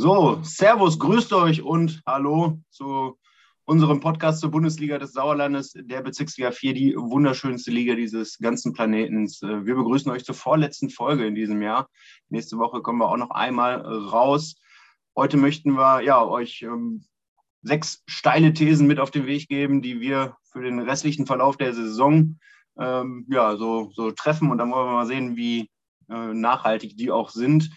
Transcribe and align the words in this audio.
So, 0.00 0.38
Servus, 0.44 1.00
grüßt 1.00 1.32
euch 1.32 1.60
und 1.60 2.02
hallo 2.06 2.60
zu 2.70 3.18
unserem 3.64 3.98
Podcast 3.98 4.38
zur 4.38 4.52
Bundesliga 4.52 4.96
des 4.96 5.12
Sauerlandes, 5.12 5.72
der 5.74 6.02
Bezirksliga 6.02 6.52
4, 6.52 6.72
die 6.72 6.94
wunderschönste 6.96 7.72
Liga 7.72 7.96
dieses 7.96 8.38
ganzen 8.38 8.72
Planetens. 8.72 9.42
Äh, 9.42 9.66
wir 9.66 9.74
begrüßen 9.74 10.12
euch 10.12 10.24
zur 10.24 10.36
vorletzten 10.36 10.88
Folge 10.88 11.26
in 11.26 11.34
diesem 11.34 11.60
Jahr. 11.62 11.88
Nächste 12.28 12.58
Woche 12.58 12.80
kommen 12.80 13.00
wir 13.00 13.08
auch 13.08 13.16
noch 13.16 13.30
einmal 13.30 13.80
raus. 13.80 14.54
Heute 15.16 15.36
möchten 15.36 15.72
wir 15.72 16.00
ja, 16.02 16.24
euch 16.24 16.62
ähm, 16.62 17.04
sechs 17.62 18.04
steile 18.06 18.52
Thesen 18.52 18.86
mit 18.86 19.00
auf 19.00 19.10
den 19.10 19.26
Weg 19.26 19.48
geben, 19.48 19.82
die 19.82 20.00
wir 20.00 20.36
für 20.52 20.62
den 20.62 20.78
restlichen 20.78 21.26
Verlauf 21.26 21.56
der 21.56 21.74
Saison 21.74 22.38
ähm, 22.78 23.26
ja, 23.28 23.56
so, 23.56 23.90
so 23.92 24.12
treffen. 24.12 24.52
Und 24.52 24.58
dann 24.58 24.70
wollen 24.70 24.86
wir 24.86 24.92
mal 24.92 25.06
sehen, 25.06 25.36
wie 25.36 25.68
äh, 26.08 26.32
nachhaltig 26.34 26.96
die 26.96 27.10
auch 27.10 27.30
sind. 27.30 27.70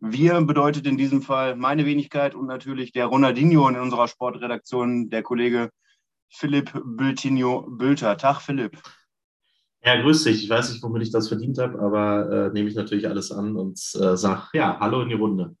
Wir 0.00 0.40
bedeutet 0.42 0.86
in 0.86 0.96
diesem 0.96 1.22
Fall 1.22 1.56
meine 1.56 1.84
Wenigkeit 1.84 2.34
und 2.34 2.46
natürlich 2.46 2.92
der 2.92 3.06
Ronaldinho 3.06 3.68
in 3.68 3.76
unserer 3.76 4.06
Sportredaktion, 4.06 5.10
der 5.10 5.22
Kollege 5.22 5.70
Philipp 6.30 6.70
Bültinho 6.84 7.66
Bülter. 7.68 8.16
Tag, 8.16 8.40
Philipp. 8.40 8.80
Ja, 9.84 10.00
grüß 10.00 10.24
dich. 10.24 10.44
Ich 10.44 10.50
weiß 10.50 10.72
nicht, 10.72 10.82
womit 10.82 11.02
ich 11.02 11.10
das 11.10 11.28
verdient 11.28 11.58
habe, 11.58 11.80
aber 11.80 12.30
äh, 12.30 12.52
nehme 12.52 12.68
ich 12.68 12.76
natürlich 12.76 13.08
alles 13.08 13.32
an 13.32 13.56
und 13.56 13.78
äh, 14.00 14.16
sage, 14.16 14.42
ja, 14.52 14.78
hallo 14.78 15.02
in 15.02 15.08
die 15.08 15.14
Runde. 15.14 15.56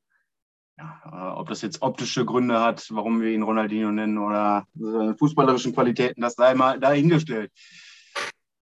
Ja, 0.76 1.00
äh, 1.04 1.36
ob 1.36 1.48
das 1.48 1.62
jetzt 1.62 1.82
optische 1.82 2.24
Gründe 2.24 2.60
hat, 2.60 2.86
warum 2.90 3.20
wir 3.20 3.30
ihn 3.30 3.42
Ronaldinho 3.42 3.90
nennen 3.90 4.18
oder 4.18 4.66
äh, 4.76 5.14
fußballerischen 5.14 5.74
Qualitäten, 5.74 6.20
das 6.20 6.34
sei 6.34 6.54
mal 6.54 6.78
dahingestellt. 6.78 7.50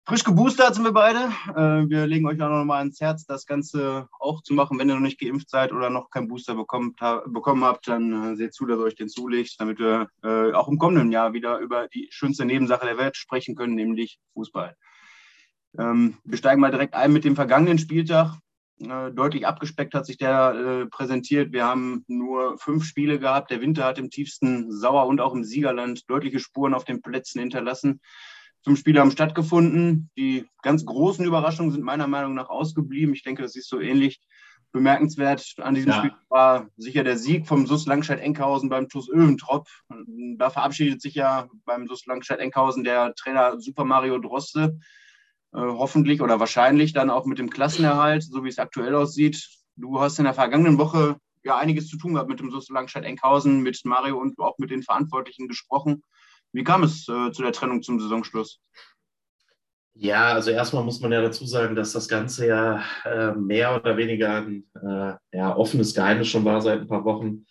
Frisch 0.09 0.23
geboostert 0.23 0.73
sind 0.73 0.84
wir 0.86 0.91
beide. 0.91 1.31
Äh, 1.49 1.88
wir 1.88 2.08
legen 2.08 2.26
euch 2.26 2.41
auch 2.41 2.49
noch 2.49 2.66
mal 2.66 2.80
ans 2.80 2.99
Herz, 2.99 3.27
das 3.27 3.45
Ganze 3.45 4.09
auch 4.20 4.41
zu 4.41 4.55
machen. 4.55 4.80
Wenn 4.80 4.90
ihr 4.90 4.95
noch 4.95 5.02
nicht 5.02 5.20
geimpft 5.20 5.52
seid 5.52 5.72
oder 5.72 5.91
noch 5.91 6.09
keinen 6.09 6.27
Booster 6.27 6.55
bekommen, 6.55 6.95
bekommen 7.27 7.63
habt, 7.63 7.88
dann 7.88 8.32
äh, 8.32 8.35
seht 8.35 8.55
zu, 8.55 8.66
dass 8.66 8.80
ihr 8.80 8.85
euch 8.85 8.95
den 8.95 9.08
zulegt, 9.08 9.62
damit 9.62 9.77
wir 9.77 10.08
äh, 10.23 10.52
auch 10.54 10.68
im 10.68 10.80
kommenden 10.80 11.12
Jahr 11.12 11.34
wieder 11.34 11.60
über 11.60 11.88
die 11.90 12.07
schönste 12.10 12.46
Nebensache 12.46 12.88
der 12.88 12.98
Welt 12.98 13.18
sprechen 13.18 13.54
können, 13.54 13.76
nämlich 13.76 14.20
Fußball. 14.34 14.76
Ähm, 15.77 16.18
wir 16.23 16.40
steigen 16.40 16.60
mal 16.60 16.71
direkt 16.71 16.96
ein 16.96 17.13
mit 17.13 17.23
dem 17.23 17.35
vergangenen 17.35 17.77
Spieltag. 17.77 18.35
Deutlich 18.79 19.46
abgespeckt 19.46 19.94
hat 19.94 20.05
sich 20.05 20.18
der 20.18 20.88
präsentiert. 20.90 21.51
Wir 21.51 21.66
haben 21.66 22.05
nur 22.07 22.57
fünf 22.57 22.85
Spiele 22.85 23.20
gehabt. 23.20 23.51
Der 23.51 23.60
Winter 23.60 23.84
hat 23.84 23.99
im 23.99 24.10
tiefsten 24.10 24.71
Sauer 24.71 25.05
und 25.05 25.20
auch 25.20 25.34
im 25.34 25.44
Siegerland 25.44 26.10
deutliche 26.10 26.40
Spuren 26.40 26.73
auf 26.73 26.85
den 26.85 27.01
Plätzen 27.01 27.41
hinterlassen. 27.41 27.99
Fünf 28.63 28.79
Spiele 28.79 28.99
haben 28.99 29.12
stattgefunden. 29.12 30.10
Die 30.18 30.46
ganz 30.62 30.85
großen 30.85 31.26
Überraschungen 31.26 31.71
sind 31.71 31.84
meiner 31.84 32.07
Meinung 32.07 32.34
nach 32.34 32.49
ausgeblieben. 32.49 33.13
Ich 33.13 33.24
denke, 33.24 33.41
das 33.41 33.55
ist 33.55 33.70
so 33.70 33.79
ähnlich. 33.79 34.20
Bemerkenswert 34.71 35.55
an 35.57 35.74
diesem 35.74 35.91
ja. 35.91 35.98
Spiel 35.98 36.12
war 36.29 36.68
sicher 36.77 37.04
der 37.04 37.18
Sieg 37.18 37.48
vom 37.48 37.66
SUS 37.66 37.88
Langscheid-Enkhausen 37.88 38.70
beim 38.70 38.88
TuS 38.88 39.10
Öventrop. 39.10 39.68
Da 40.38 40.51
verabschiedet 40.51 41.01
sich 41.01 41.16
ja 41.16 41.48
beim 41.66 41.88
SUS 41.88 42.05
Langscheid-Enkhausen 42.05 42.84
der 42.84 43.16
Trainer 43.16 43.60
Super 43.60 43.84
Mario 43.84 44.20
Droste. 44.20 44.77
Äh, 45.51 45.57
hoffentlich 45.57 46.21
oder 46.21 46.40
wahrscheinlich 46.40 46.94
dann 46.94 47.10
auch 47.10 47.26
mit 47.26 47.40
dem 47.40 47.49
Klassenerhalt, 47.49 48.23
so 48.23 48.44
wie 48.44 48.49
es 48.49 48.60
aktuell 48.60 48.94
aussieht. 48.94 49.49
Du 49.76 49.99
hast 49.99 50.20
in 50.20 50.26
der 50.26 50.35
vergangenen 50.35 50.77
Woche 50.77 51.18
ja 51.44 51.57
einiges 51.57 51.88
zu 51.88 51.98
tun 51.98 52.13
gehabt 52.13 52.29
mit 52.29 52.40
dem 52.40 52.51
SUS 52.51 52.70
Langscheid-Enkhausen, 52.70 53.62
mit 53.62 53.79
Mario 53.85 54.20
und 54.20 54.38
auch 54.40 54.57
mit 54.60 54.70
den 54.70 54.84
Verantwortlichen 54.84 55.48
gesprochen. 55.48 56.04
Wie 56.51 56.63
kam 56.63 56.83
es 56.83 57.07
äh, 57.07 57.31
zu 57.31 57.41
der 57.41 57.51
Trennung 57.51 57.81
zum 57.81 57.99
Saisonschluss? 57.99 58.59
Ja, 59.93 60.33
also 60.33 60.51
erstmal 60.51 60.83
muss 60.83 61.01
man 61.01 61.11
ja 61.11 61.21
dazu 61.21 61.45
sagen, 61.45 61.75
dass 61.75 61.91
das 61.91 62.07
Ganze 62.07 62.47
ja 62.47 62.83
äh, 63.03 63.33
mehr 63.33 63.75
oder 63.75 63.97
weniger 63.97 64.38
ein 64.38 64.63
äh, 64.81 65.13
ja, 65.38 65.55
offenes 65.55 65.94
Geheimnis 65.94 66.29
schon 66.29 66.45
war 66.45 66.61
seit 66.61 66.79
ein 66.79 66.88
paar 66.88 67.03
Wochen. 67.03 67.45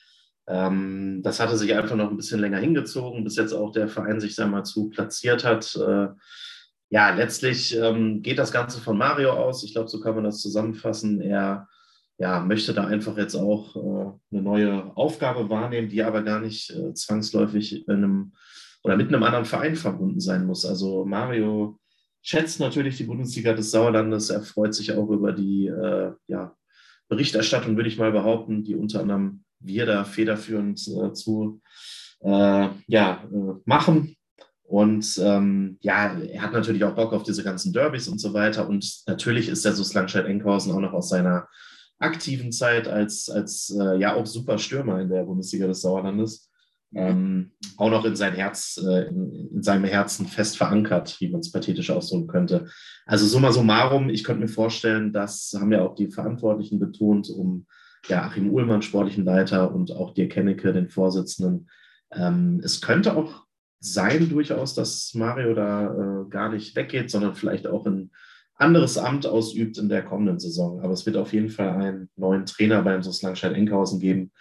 Ähm, 0.47 1.21
das 1.23 1.41
hatte 1.41 1.59
sich 1.59 1.75
einfach 1.75 1.95
noch 1.95 2.11
ein 2.11 2.17
bisschen 2.17 2.41
länger 2.41 2.59
hingezogen, 2.59 3.23
bis 3.23 3.37
jetzt 3.37 3.53
auch 3.53 3.71
der 3.71 3.87
Verein 3.87 4.19
sich 4.19 4.39
mal 4.39 4.65
zu 4.65 4.89
platziert 4.89 5.45
hat. 5.45 5.77
Äh, 5.77 6.09
ja, 6.91 7.11
letztlich 7.15 7.77
ähm, 7.77 8.23
geht 8.23 8.39
das 8.39 8.51
Ganze 8.51 8.81
von 8.81 8.97
Mario 8.97 9.33
aus. 9.33 9.63
Ich 9.63 9.75
glaube, 9.75 9.89
so 9.89 10.01
kann 10.01 10.15
man 10.15 10.25
das 10.25 10.41
zusammenfassen. 10.41 11.21
Er 11.21 11.69
ja, 12.17 12.41
möchte 12.41 12.73
da 12.73 12.87
einfach 12.87 13.19
jetzt 13.19 13.35
auch 13.35 13.77
äh, 13.77 14.13
eine 14.33 14.43
neue 14.43 14.97
Aufgabe 14.97 15.51
wahrnehmen, 15.51 15.91
die 15.91 16.03
aber 16.03 16.23
gar 16.23 16.41
nicht 16.41 16.71
äh, 16.71 16.95
zwangsläufig 16.95 17.87
in 17.87 17.95
einem 17.95 18.33
oder 18.89 18.97
mit 18.97 19.09
einem 19.09 19.23
anderen 19.23 19.45
Verein 19.45 19.77
verbunden 19.77 20.19
sein 20.19 20.47
muss. 20.47 20.65
Also 20.65 21.05
Mario 21.05 21.79
schätzt 22.23 22.59
natürlich 22.59 22.97
die 22.97 23.05
Bundesliga 23.05 23.53
des 23.53 23.71
Sauerlandes. 23.71 24.31
Er 24.31 24.41
freut 24.41 24.75
sich 24.75 24.93
auch 24.93 25.11
über 25.11 25.33
die 25.33 25.67
äh, 25.67 26.13
ja, 26.27 26.57
Berichterstattung, 27.09 27.77
würde 27.77 27.91
ich 27.91 27.99
mal 27.99 28.13
behaupten, 28.13 28.65
die 28.65 28.75
unter 28.75 29.01
anderem 29.01 29.45
wir 29.61 29.85
da 29.85 30.05
federführend 30.05 30.81
äh, 30.89 31.13
zu 31.13 31.61
äh, 32.21 32.69
ja, 32.87 33.25
äh, 33.31 33.61
machen. 33.67 34.17
Und 34.63 35.21
ähm, 35.23 35.77
ja, 35.83 36.19
er 36.19 36.41
hat 36.41 36.55
natürlich 36.55 36.83
auch 36.85 36.95
Bock 36.95 37.13
auf 37.13 37.25
diese 37.25 37.45
ganzen 37.45 37.75
Derbys 37.75 38.09
und 38.09 38.19
so 38.19 38.33
weiter. 38.33 38.71
Und 38.71 39.03
natürlich 39.07 39.51
ist 39.51 39.67
der 39.67 39.75
SUS 39.75 39.93
Langscheid-Enkhausen 39.93 40.73
auch 40.73 40.81
noch 40.81 40.95
aus 40.95 41.11
seiner 41.11 41.47
aktiven 41.99 42.53
Zeit 42.53 42.89
als, 42.89 43.29
als 43.29 43.69
äh, 43.79 43.99
ja 43.99 44.15
auch 44.15 44.25
super 44.25 44.57
Stürmer 44.57 44.99
in 45.03 45.11
der 45.11 45.25
Bundesliga 45.25 45.67
des 45.67 45.83
Sauerlandes 45.83 46.48
ähm, 46.95 47.53
auch 47.77 47.91
noch 47.91 48.05
in 48.05 48.17
sein 48.17 48.35
Herz, 48.35 48.81
äh, 48.83 49.09
in, 49.09 49.51
in, 49.53 49.63
seinem 49.63 49.85
Herzen 49.85 50.27
fest 50.27 50.57
verankert, 50.57 51.21
wie 51.21 51.29
man 51.29 51.41
es 51.41 51.53
pathetisch 51.53 51.91
ausdrücken 51.91 52.29
könnte. 52.29 52.69
Also 53.05 53.27
summa 53.27 53.53
summarum, 53.53 54.09
ich 54.09 54.25
könnte 54.25 54.43
mir 54.43 54.49
vorstellen, 54.49 55.13
das 55.13 55.55
haben 55.59 55.73
ja 55.73 55.83
auch 55.83 55.95
die 55.95 56.11
Verantwortlichen 56.11 56.79
betont, 56.79 57.29
um 57.29 57.67
ja, 58.09 58.23
Achim 58.23 58.51
Uhlmann, 58.51 58.83
sportlichen 58.83 59.25
Leiter, 59.25 59.75
und 59.75 59.93
auch 59.93 60.15
Dirk 60.15 60.33
Kennecke, 60.33 60.73
den 60.73 60.89
Vorsitzenden. 60.89 61.69
Ähm, 62.13 62.61
es 62.65 62.81
könnte 62.81 63.17
auch 63.17 63.45
sein 63.81 64.29
durchaus, 64.29 64.75
dass 64.75 65.13
Mario 65.15 65.55
da 65.55 65.93
äh, 65.95 66.29
gar 66.31 66.51
nicht 66.51 66.75
weggeht, 66.75 67.11
sondern 67.11 67.35
vielleicht 67.35 67.67
auch 67.67 67.87
ein 67.87 68.11
anderes 68.55 68.99
Amt 68.99 69.27
ausübt 69.27 69.79
in 69.79 69.89
der 69.89 70.03
kommenden 70.03 70.39
Saison. 70.39 70.81
Aber 70.81 70.93
es 70.93 71.07
wird 71.07 71.17
auf 71.17 71.33
jeden 71.33 71.51
Fall 71.51 71.71
einen 71.71 72.11
neuen 72.17 72.47
Trainer 72.47 72.83
beim 72.83 73.03
SUS 73.03 73.23
Langscheid-Enkhausen 73.23 74.01
geben, 74.01 74.33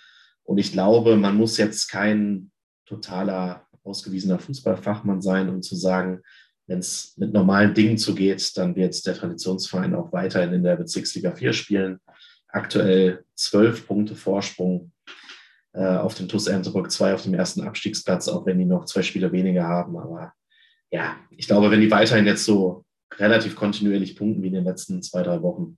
und 0.48 0.58
ich 0.60 0.72
glaube, 0.72 1.18
man 1.18 1.36
muss 1.36 1.58
jetzt 1.58 1.90
kein 1.90 2.52
totaler 2.86 3.68
ausgewiesener 3.84 4.40
Fußballfachmann 4.40 5.22
sein, 5.22 5.50
um 5.50 5.62
zu 5.62 5.76
sagen, 5.76 6.22
wenn 6.68 6.80
es 6.80 7.14
mit 7.18 7.34
normalen 7.34 7.74
Dingen 7.74 7.98
zugeht, 7.98 8.58
dann 8.58 8.76
wird 8.76 9.06
der 9.06 9.16
Traditionsverein 9.16 9.94
auch 9.94 10.14
weiterhin 10.14 10.54
in 10.54 10.64
der 10.64 10.78
Bezirksliga 10.78 11.36
4 11.36 11.52
spielen. 11.52 12.00
Aktuell 12.48 13.26
zwölf 13.36 13.88
Punkte 13.88 14.16
Vorsprung 14.16 14.94
äh, 15.74 15.86
auf 15.86 16.16
dem 16.16 16.30
TuS 16.30 16.48
Ernteburg 16.48 16.92
2 16.92 17.14
auf 17.14 17.24
dem 17.24 17.34
ersten 17.34 17.62
Abstiegsplatz, 17.62 18.30
auch 18.30 18.46
wenn 18.46 18.58
die 18.58 18.66
noch 18.66 18.86
zwei 18.86 19.02
Spiele 19.02 19.34
weniger 19.34 19.64
haben. 19.64 19.98
Aber 19.98 20.34
ja, 20.92 21.18
ich 21.30 21.48
glaube, 21.48 21.72
wenn 21.72 21.82
die 21.82 21.92
weiterhin 21.92 22.26
jetzt 22.26 22.46
so 22.46 22.86
relativ 23.16 23.56
kontinuierlich 23.56 24.16
punkten 24.16 24.42
wie 24.44 24.48
in 24.48 24.54
den 24.54 24.66
letzten 24.66 25.02
zwei, 25.04 25.24
drei 25.24 25.42
Wochen, 25.42 25.78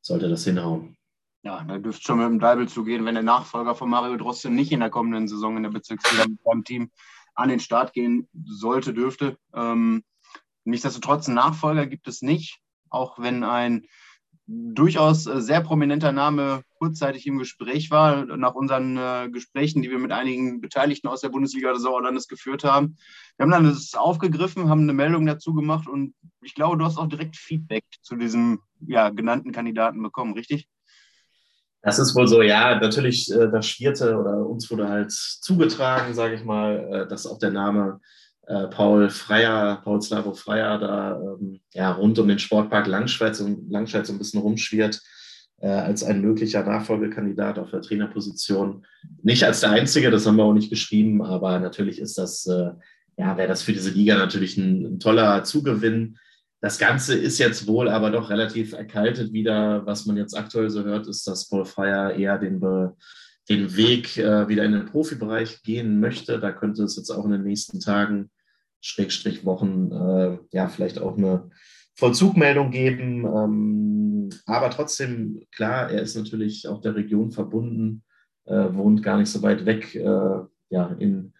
sollte 0.00 0.28
das 0.28 0.44
hinhauen. 0.44 0.96
Ja, 1.42 1.64
da 1.64 1.78
dürfte 1.78 2.02
schon 2.02 2.18
mit 2.18 2.26
dem 2.26 2.38
Deibel 2.38 2.68
zugehen, 2.68 3.06
wenn 3.06 3.14
der 3.14 3.22
Nachfolger 3.22 3.74
von 3.74 3.88
Mario 3.88 4.16
Droste 4.16 4.50
nicht 4.50 4.72
in 4.72 4.80
der 4.80 4.90
kommenden 4.90 5.26
Saison 5.26 5.56
in 5.56 5.62
der 5.62 5.70
Bezirksliga 5.70 6.26
mit 6.28 6.42
seinem 6.42 6.64
Team 6.64 6.90
an 7.34 7.48
den 7.48 7.60
Start 7.60 7.94
gehen 7.94 8.28
sollte, 8.44 8.92
dürfte. 8.92 9.38
Ähm, 9.54 10.04
nichtsdestotrotz, 10.64 11.26
einen 11.26 11.36
Nachfolger 11.36 11.86
gibt 11.86 12.08
es 12.08 12.20
nicht, 12.20 12.60
auch 12.90 13.18
wenn 13.18 13.42
ein 13.44 13.86
durchaus 14.46 15.26
äh, 15.26 15.40
sehr 15.40 15.60
prominenter 15.60 16.12
Name 16.12 16.62
kurzzeitig 16.74 17.26
im 17.26 17.38
Gespräch 17.38 17.90
war, 17.90 18.24
nach 18.24 18.54
unseren 18.54 18.96
äh, 18.96 19.28
Gesprächen, 19.30 19.80
die 19.80 19.90
wir 19.90 19.98
mit 19.98 20.12
einigen 20.12 20.60
Beteiligten 20.60 21.08
aus 21.08 21.20
der 21.20 21.28
Bundesliga 21.28 21.72
des 21.72 21.82
Sauerlandes 21.82 22.26
geführt 22.26 22.64
haben. 22.64 22.96
Wir 23.36 23.44
haben 23.44 23.50
dann 23.50 23.64
das 23.64 23.94
aufgegriffen, 23.94 24.68
haben 24.68 24.82
eine 24.82 24.92
Meldung 24.92 25.24
dazu 25.24 25.54
gemacht 25.54 25.88
und 25.88 26.14
ich 26.42 26.54
glaube, 26.54 26.78
du 26.78 26.84
hast 26.84 26.98
auch 26.98 27.06
direkt 27.06 27.36
Feedback 27.36 27.84
zu 28.02 28.16
diesem 28.16 28.60
ja, 28.80 29.10
genannten 29.10 29.52
Kandidaten 29.52 30.02
bekommen, 30.02 30.34
richtig? 30.34 30.68
Das 31.82 31.98
ist 31.98 32.14
wohl 32.14 32.28
so, 32.28 32.42
ja, 32.42 32.78
natürlich, 32.78 33.32
äh, 33.32 33.50
das 33.50 33.66
schwirrte 33.66 34.16
oder 34.16 34.46
uns 34.46 34.70
wurde 34.70 34.88
halt 34.88 35.12
zugetragen, 35.12 36.14
sage 36.14 36.34
ich 36.34 36.44
mal, 36.44 36.88
äh, 36.92 37.08
dass 37.08 37.26
auch 37.26 37.38
der 37.38 37.50
Name 37.50 38.00
äh, 38.46 38.66
Paul 38.66 39.08
Freier, 39.08 39.80
Paul 39.82 40.02
Slavo 40.02 40.34
Freier 40.34 40.78
da 40.78 41.20
ähm, 41.20 41.60
ja, 41.72 41.92
rund 41.92 42.18
um 42.18 42.28
den 42.28 42.38
Sportpark 42.38 42.86
Langscheid, 42.86 43.34
so, 43.34 43.48
Langscheid 43.68 44.06
so 44.06 44.12
ein 44.12 44.18
bisschen 44.18 44.40
rumschwirrt 44.40 45.00
äh, 45.60 45.68
als 45.68 46.02
ein 46.02 46.20
möglicher 46.20 46.64
Nachfolgekandidat 46.64 47.58
auf 47.58 47.70
der 47.70 47.82
Trainerposition. 47.82 48.84
Nicht 49.22 49.44
als 49.44 49.60
der 49.60 49.70
einzige, 49.70 50.10
das 50.10 50.26
haben 50.26 50.36
wir 50.36 50.44
auch 50.44 50.52
nicht 50.52 50.70
geschrieben, 50.70 51.22
aber 51.22 51.60
natürlich 51.60 51.98
ist 52.00 52.18
das, 52.18 52.46
äh, 52.46 52.72
ja, 53.16 53.36
wäre 53.36 53.48
das 53.48 53.62
für 53.62 53.72
diese 53.72 53.90
Liga 53.90 54.16
natürlich 54.16 54.56
ein, 54.56 54.84
ein 54.84 55.00
toller 55.00 55.44
Zugewinn. 55.44 56.18
Das 56.60 56.78
Ganze 56.78 57.14
ist 57.16 57.38
jetzt 57.38 57.66
wohl 57.66 57.88
aber 57.88 58.10
doch 58.10 58.28
relativ 58.28 58.72
erkaltet 58.74 59.32
wieder. 59.32 59.86
Was 59.86 60.04
man 60.04 60.16
jetzt 60.16 60.36
aktuell 60.36 60.68
so 60.68 60.84
hört, 60.84 61.06
ist, 61.06 61.26
dass 61.26 61.48
Paul 61.48 61.64
Freier 61.64 62.12
eher 62.14 62.38
den, 62.38 62.60
den 63.48 63.76
Weg 63.76 64.18
äh, 64.18 64.48
wieder 64.48 64.64
in 64.64 64.72
den 64.72 64.86
Profibereich 64.86 65.62
gehen 65.62 66.00
möchte. 66.00 66.38
Da 66.38 66.52
könnte 66.52 66.82
es 66.82 66.96
jetzt 66.96 67.10
auch 67.10 67.24
in 67.24 67.32
den 67.32 67.44
nächsten 67.44 67.80
Tagen, 67.80 68.30
Schrägstrich 68.82 69.44
Wochen, 69.44 69.90
äh, 69.92 70.38
ja, 70.52 70.68
vielleicht 70.68 70.98
auch 70.98 71.16
eine 71.16 71.50
Vollzugmeldung 71.96 72.70
geben. 72.70 73.24
Ähm, 73.24 74.28
aber 74.46 74.70
trotzdem, 74.70 75.42
klar, 75.52 75.90
er 75.90 76.02
ist 76.02 76.16
natürlich 76.16 76.68
auch 76.68 76.80
der 76.80 76.94
Region 76.94 77.30
verbunden. 77.30 78.02
äh, 78.46 78.74
wohnt 78.74 79.02
gar 79.02 79.18
nicht 79.18 79.30
so 79.30 79.42
weit 79.42 79.64
weg, 79.66 79.94
äh, 79.94 80.40
ja, 80.70 80.96
in, 80.98 81.32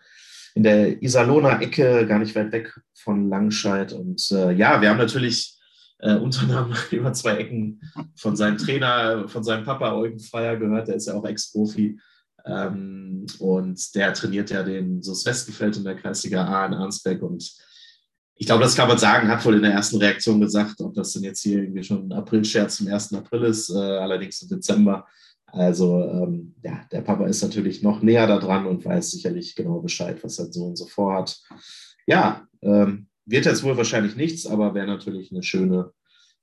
in 0.55 0.63
der 0.63 1.03
Iserlohner 1.03 1.61
Ecke, 1.61 2.07
gar 2.07 2.19
nicht 2.19 2.35
weit 2.35 2.53
weg 2.53 2.75
von 2.95 3.29
Langscheid. 3.29 3.93
Und 3.93 4.31
äh, 4.33 4.53
ja, 4.53 4.81
wir 4.81 4.91
haben 4.91 4.99
natürlich 4.99 5.59
äh, 5.99 6.15
unter 6.15 6.43
anderem 6.43 6.75
über 6.91 7.13
zwei 7.13 7.37
Ecken 7.37 7.81
von 8.17 8.37
seinem 8.37 8.59
Trainer, 8.59 9.29
von 9.29 9.45
seinem 9.45 9.65
Papa 9.65 9.93
Eugen 9.93 10.21
Freier 10.21 10.57
gehört, 10.57 10.89
der 10.89 10.97
ist 10.97 11.07
ja 11.07 11.15
auch 11.15 11.25
Ex-Profi. 11.25 11.99
Ähm, 12.47 13.27
und 13.39 13.95
der 13.95 14.15
trainiert 14.15 14.51
ja 14.51 14.63
den 14.63 15.03
SUS 15.03 15.27
Westgefeld 15.27 15.77
in 15.77 15.85
der 15.85 15.97
Kreisliga 15.97 16.45
A 16.45 16.67
in 16.67 16.75
Arnsberg 16.75 17.23
und 17.23 17.53
ich 18.41 18.47
glaube, 18.47 18.63
das 18.63 18.75
kann 18.75 18.89
man 18.89 18.97
sagen, 18.97 19.29
hat 19.29 19.45
wohl 19.45 19.57
in 19.57 19.63
der 19.63 19.75
ersten 19.75 19.99
Reaktion 19.99 20.41
gesagt, 20.41 20.81
ob 20.81 20.95
das 20.95 21.13
denn 21.13 21.25
jetzt 21.25 21.43
hier 21.43 21.59
irgendwie 21.59 21.85
schon 21.85 22.09
ein 22.09 22.13
April-Scherz 22.13 22.79
zum 22.79 22.89
1. 22.89 23.13
April 23.13 23.43
ist, 23.43 23.69
äh, 23.69 23.77
allerdings 23.77 24.41
im 24.41 24.49
Dezember. 24.49 25.07
Also 25.53 26.03
ähm, 26.03 26.55
ja, 26.63 26.85
der 26.93 27.01
Papa 27.01 27.27
ist 27.27 27.43
natürlich 27.43 27.83
noch 27.83 28.03
näher 28.03 28.27
da 28.27 28.39
dran 28.39 28.67
und 28.67 28.85
weiß 28.85 29.11
sicherlich 29.11 29.55
genau 29.55 29.81
Bescheid, 29.81 30.23
was 30.23 30.37
sein 30.37 30.53
Sohn 30.53 30.77
so 30.77 30.87
vorhat. 30.87 31.41
Ja, 32.07 32.47
ähm, 32.63 33.09
wird 33.27 33.47
jetzt 33.47 33.63
wohl 33.63 33.77
wahrscheinlich 33.77 34.17
nichts, 34.17 34.47
aber 34.47 34.75
wäre 34.75 34.87
natürlich 34.87 35.33
eine 35.33 35.43
schöne, 35.43 35.93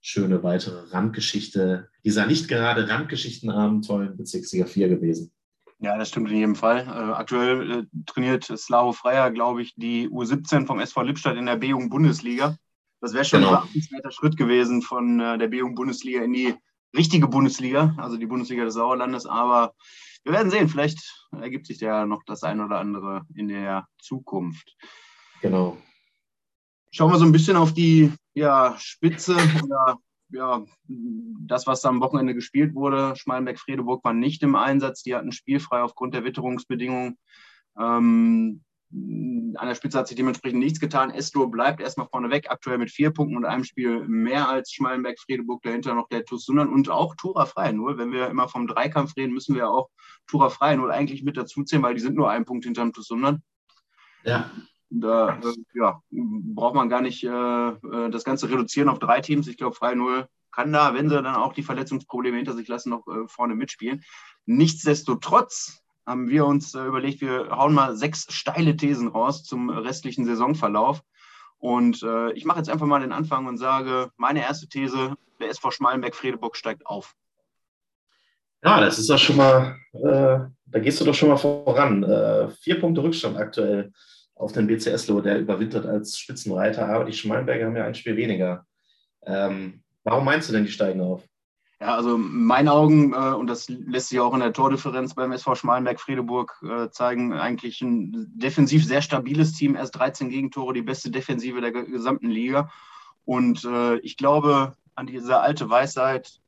schöne 0.01 0.43
weitere 0.43 0.89
Randgeschichte 0.91 1.89
dieser 2.03 2.25
nicht 2.25 2.47
gerade 2.47 2.87
Randgeschichtenabend 2.87 3.85
tollen 3.85 4.15
Bezirksliga 4.15 4.65
4 4.65 4.89
gewesen. 4.89 5.31
Ja, 5.79 5.97
das 5.97 6.09
stimmt 6.09 6.31
in 6.31 6.37
jedem 6.37 6.55
Fall. 6.55 6.79
Äh, 6.79 7.13
aktuell 7.13 7.71
äh, 7.71 7.83
trainiert 8.05 8.45
Slavo 8.45 8.93
Freier, 8.93 9.29
glaube 9.31 9.61
ich, 9.61 9.75
die 9.75 10.09
U17 10.09 10.65
vom 10.65 10.79
SV 10.79 11.03
Lippstadt 11.03 11.37
in 11.37 11.45
der 11.45 11.57
B-Jugend-Bundesliga. 11.57 12.57
Das 12.99 13.13
wäre 13.13 13.25
schon 13.25 13.41
genau. 13.41 13.53
ein 13.53 13.61
beachtenswerter 13.61 14.11
Schritt 14.11 14.37
gewesen 14.37 14.81
von 14.81 15.19
äh, 15.19 15.37
der 15.37 15.47
B-Jugend-Bundesliga 15.47 16.23
in 16.23 16.33
die 16.33 16.55
richtige 16.95 17.27
Bundesliga, 17.27 17.95
also 17.97 18.17
die 18.17 18.25
Bundesliga 18.25 18.65
des 18.65 18.75
Sauerlandes. 18.75 19.25
Aber 19.25 19.73
wir 20.23 20.33
werden 20.33 20.51
sehen, 20.51 20.69
vielleicht 20.69 21.27
ergibt 21.31 21.67
sich 21.67 21.79
ja 21.79 22.05
noch 22.05 22.23
das 22.25 22.43
ein 22.43 22.59
oder 22.59 22.79
andere 22.79 23.23
in 23.35 23.47
der 23.47 23.87
Zukunft. 23.99 24.75
Genau. 25.41 25.77
Schauen 26.91 27.11
wir 27.11 27.17
so 27.17 27.25
ein 27.25 27.31
bisschen 27.31 27.57
auf 27.57 27.73
die 27.73 28.11
ja, 28.33 28.75
Spitze 28.79 29.35
oder 29.63 29.97
ja, 30.29 30.65
das, 30.87 31.67
was 31.67 31.85
am 31.85 32.01
Wochenende 32.01 32.33
gespielt 32.33 32.75
wurde, 32.75 33.15
Schmalenberg-Fredeburg 33.15 34.03
war 34.03 34.13
nicht 34.13 34.43
im 34.43 34.55
Einsatz. 34.55 35.03
Die 35.03 35.15
hatten 35.15 35.31
spielfrei 35.31 35.81
aufgrund 35.81 36.13
der 36.13 36.23
Witterungsbedingungen. 36.23 37.17
Ähm, 37.79 38.63
an 39.59 39.67
der 39.67 39.75
Spitze 39.75 39.97
hat 39.97 40.07
sich 40.07 40.17
dementsprechend 40.17 40.59
nichts 40.59 40.79
getan. 40.79 41.11
Eslo 41.11 41.47
bleibt 41.47 41.81
erstmal 41.81 42.07
vorne 42.07 42.29
weg, 42.29 42.47
aktuell 42.49 42.77
mit 42.77 42.91
vier 42.91 43.11
Punkten 43.11 43.37
und 43.37 43.45
einem 43.45 43.63
Spiel 43.63 44.07
mehr 44.07 44.49
als 44.49 44.71
Schmalenberg-Fredeburg. 44.71 45.61
Dahinter 45.63 45.93
noch 45.93 46.07
der 46.09 46.25
TuS 46.25 46.45
Sundern 46.45 46.69
und 46.69 46.89
auch 46.89 47.15
Tura 47.15 47.45
Freien-Null. 47.45 47.97
Wenn 47.97 48.11
wir 48.11 48.27
immer 48.27 48.47
vom 48.47 48.67
Dreikampf 48.67 49.15
reden, 49.17 49.33
müssen 49.33 49.55
wir 49.55 49.69
auch 49.69 49.89
Tura 50.27 50.49
Freien-Null 50.49 50.91
eigentlich 50.91 51.23
mit 51.23 51.37
dazuzählen, 51.37 51.83
weil 51.83 51.95
die 51.95 52.01
sind 52.01 52.15
nur 52.15 52.29
einen 52.29 52.45
Punkt 52.45 52.65
hinterm 52.65 52.93
TuS 52.93 53.07
Sundern. 53.07 53.41
Ja. 54.23 54.49
Da 54.89 55.39
äh, 55.39 55.53
ja, 55.73 56.01
braucht 56.11 56.75
man 56.75 56.89
gar 56.89 57.01
nicht 57.01 57.23
äh, 57.23 57.29
äh, 57.29 58.09
das 58.09 58.23
Ganze 58.23 58.49
reduzieren 58.49 58.89
auf 58.89 58.99
drei 58.99 59.19
Teams. 59.21 59.47
Ich 59.47 59.57
glaube, 59.57 59.75
Freie 59.75 59.95
Null 59.95 60.27
kann 60.51 60.71
da, 60.71 60.93
wenn 60.93 61.09
sie 61.09 61.21
dann 61.21 61.35
auch 61.35 61.53
die 61.53 61.63
Verletzungsprobleme 61.63 62.37
hinter 62.37 62.53
sich 62.53 62.67
lassen, 62.67 62.89
noch 62.89 63.05
äh, 63.07 63.27
vorne 63.27 63.55
mitspielen. 63.55 64.03
Nichtsdestotrotz 64.45 65.83
haben 66.07 66.29
wir 66.29 66.45
uns 66.45 66.73
äh, 66.73 66.83
überlegt, 66.83 67.21
wir 67.21 67.49
hauen 67.51 67.73
mal 67.73 67.95
sechs 67.95 68.25
steile 68.33 68.75
Thesen 68.75 69.09
raus 69.09 69.43
zum 69.43 69.69
restlichen 69.69 70.25
Saisonverlauf. 70.25 71.03
Und 71.59 72.01
äh, 72.01 72.31
ich 72.31 72.45
mache 72.45 72.59
jetzt 72.59 72.69
einfach 72.69 72.87
mal 72.87 73.01
den 73.01 73.11
Anfang 73.11 73.45
und 73.45 73.57
sage, 73.57 74.09
meine 74.15 74.41
erste 74.41 74.67
These, 74.67 75.15
der 75.39 75.49
SV 75.49 75.71
Schmalenberg-Fredeburg 75.71 76.55
steigt 76.55 76.85
auf. 76.85 77.13
Ja, 78.63 78.79
das 78.79 78.97
ist 78.97 79.09
doch 79.09 79.19
schon 79.19 79.37
mal, 79.37 79.75
da 79.93 80.79
gehst 80.79 80.99
du 80.99 81.05
doch 81.05 81.13
schon 81.13 81.29
mal 81.29 81.37
voran. 81.37 82.03
vier 82.59 82.79
Punkte 82.79 83.03
Rückstand 83.03 83.37
aktuell 83.37 83.91
auf 84.33 84.51
den 84.51 84.67
BCS-Lo, 84.67 85.21
der 85.21 85.39
überwintert 85.39 85.85
als 85.85 86.17
Spitzenreiter, 86.17 86.87
aber 86.87 87.05
die 87.05 87.13
Schmalenberger 87.13 87.67
haben 87.67 87.75
ja 87.77 87.85
ein 87.85 87.95
Spiel 87.95 88.15
weniger. 88.15 88.65
Ähm, 89.25 89.83
warum 90.03 90.25
meinst 90.25 90.49
du 90.49 90.53
denn, 90.53 90.65
die 90.65 90.71
steigen 90.71 91.01
auf? 91.01 91.23
Ja, 91.79 91.95
also 91.95 92.15
in 92.15 92.45
meinen 92.45 92.69
Augen, 92.69 93.13
äh, 93.13 93.33
und 93.33 93.47
das 93.47 93.69
lässt 93.69 94.09
sich 94.09 94.19
auch 94.19 94.33
in 94.33 94.39
der 94.39 94.53
Tordifferenz 94.53 95.13
beim 95.13 95.31
SV 95.31 95.55
Schmalenberg-Friedeburg 95.55 96.63
äh, 96.63 96.89
zeigen, 96.89 97.33
eigentlich 97.33 97.81
ein 97.81 98.31
defensiv 98.33 98.83
sehr 98.85 99.01
stabiles 99.01 99.53
Team. 99.53 99.75
Erst 99.75 99.95
13 99.95 100.29
Gegentore, 100.29 100.73
die 100.73 100.81
beste 100.81 101.11
Defensive 101.11 101.61
der 101.61 101.71
gesamten 101.71 102.29
Liga. 102.29 102.71
Und 103.25 103.63
äh, 103.65 103.97
ich 103.97 104.17
glaube 104.17 104.73
an 104.95 105.05
diese 105.05 105.39
alte 105.39 105.69
Weisheit, 105.69 106.41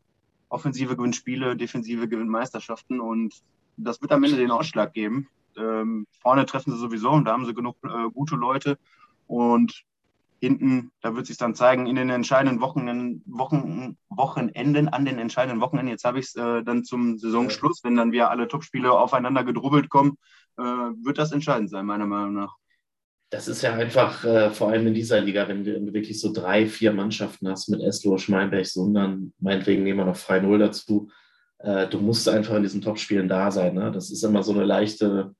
Offensive 0.50 0.96
gewinnt 0.96 1.16
Spiele, 1.16 1.56
Defensive 1.56 2.08
gewinnt 2.08 2.32
Meisterschaften. 2.32 3.00
Und 3.00 3.36
das 3.78 4.02
wird 4.02 4.12
am 4.12 4.24
Ende 4.24 4.38
den 4.38 4.50
Ausschlag 4.50 4.94
geben 4.94 5.30
ähm, 5.60 6.08
vorne 6.22 6.46
treffen 6.46 6.72
sie 6.72 6.80
sowieso 6.80 7.12
und 7.12 7.26
da 7.26 7.34
haben 7.34 7.46
sie 7.46 7.54
genug 7.54 7.78
äh, 7.84 8.10
gute 8.12 8.36
Leute. 8.36 8.78
Und 9.28 9.84
hinten, 10.40 10.92
da 11.02 11.16
wird 11.16 11.28
sich 11.28 11.38
dann 11.38 11.56
zeigen, 11.56 11.88
in 11.88 11.96
den 11.96 12.10
entscheidenden 12.10 12.62
Wochen, 12.62 13.22
Wochen, 13.26 13.98
Wochenenden, 14.10 14.88
an 14.90 15.06
den 15.06 15.20
entscheidenden 15.20 15.62
Wochenenden, 15.62 15.92
jetzt 15.92 16.06
habe 16.06 16.20
ich 16.20 16.28
es 16.28 16.36
äh, 16.36 16.64
dann 16.64 16.84
zum 16.84 17.18
Saisonschluss, 17.18 17.84
wenn 17.84 17.96
dann 17.96 18.12
wir 18.12 18.30
alle 18.30 18.48
Topspiele 18.48 18.92
aufeinander 18.92 19.44
gedrubbelt 19.44 19.90
kommen, 19.90 20.18
äh, 20.58 20.62
wird 20.62 21.18
das 21.18 21.32
entscheidend 21.32 21.70
sein, 21.70 21.86
meiner 21.86 22.06
Meinung 22.06 22.34
nach. 22.34 22.56
Das 23.32 23.48
ist 23.48 23.62
ja 23.62 23.74
einfach, 23.74 24.26
äh, 24.26 24.50
vor 24.50 24.70
allem 24.70 24.88
in 24.88 24.96
dieser 24.96 25.22
Liga, 25.22 25.48
wenn 25.48 25.64
du, 25.64 25.76
wenn 25.76 25.86
du, 25.86 25.94
wirklich 25.94 26.20
so 26.20 26.34
drei, 26.34 26.66
vier 26.66 26.92
Mannschaften 26.92 27.48
hast 27.48 27.70
mit 27.70 27.80
Eslo, 27.82 28.18
Schmeinberg, 28.18 28.66
Sundern, 28.66 29.34
meinetwegen 29.40 29.84
nehmen 29.84 30.00
wir 30.00 30.06
noch 30.06 30.16
frei 30.16 30.40
Null 30.40 30.58
dazu. 30.58 31.12
Äh, 31.60 31.88
du 31.88 32.00
musst 32.00 32.28
einfach 32.28 32.56
in 32.56 32.64
diesen 32.64 32.82
Topspielen 32.82 33.28
da 33.28 33.52
sein. 33.52 33.76
Ne? 33.76 33.92
Das 33.92 34.10
ist 34.10 34.24
immer 34.24 34.42
so 34.42 34.54
eine 34.54 34.64
leichte, 34.64 35.36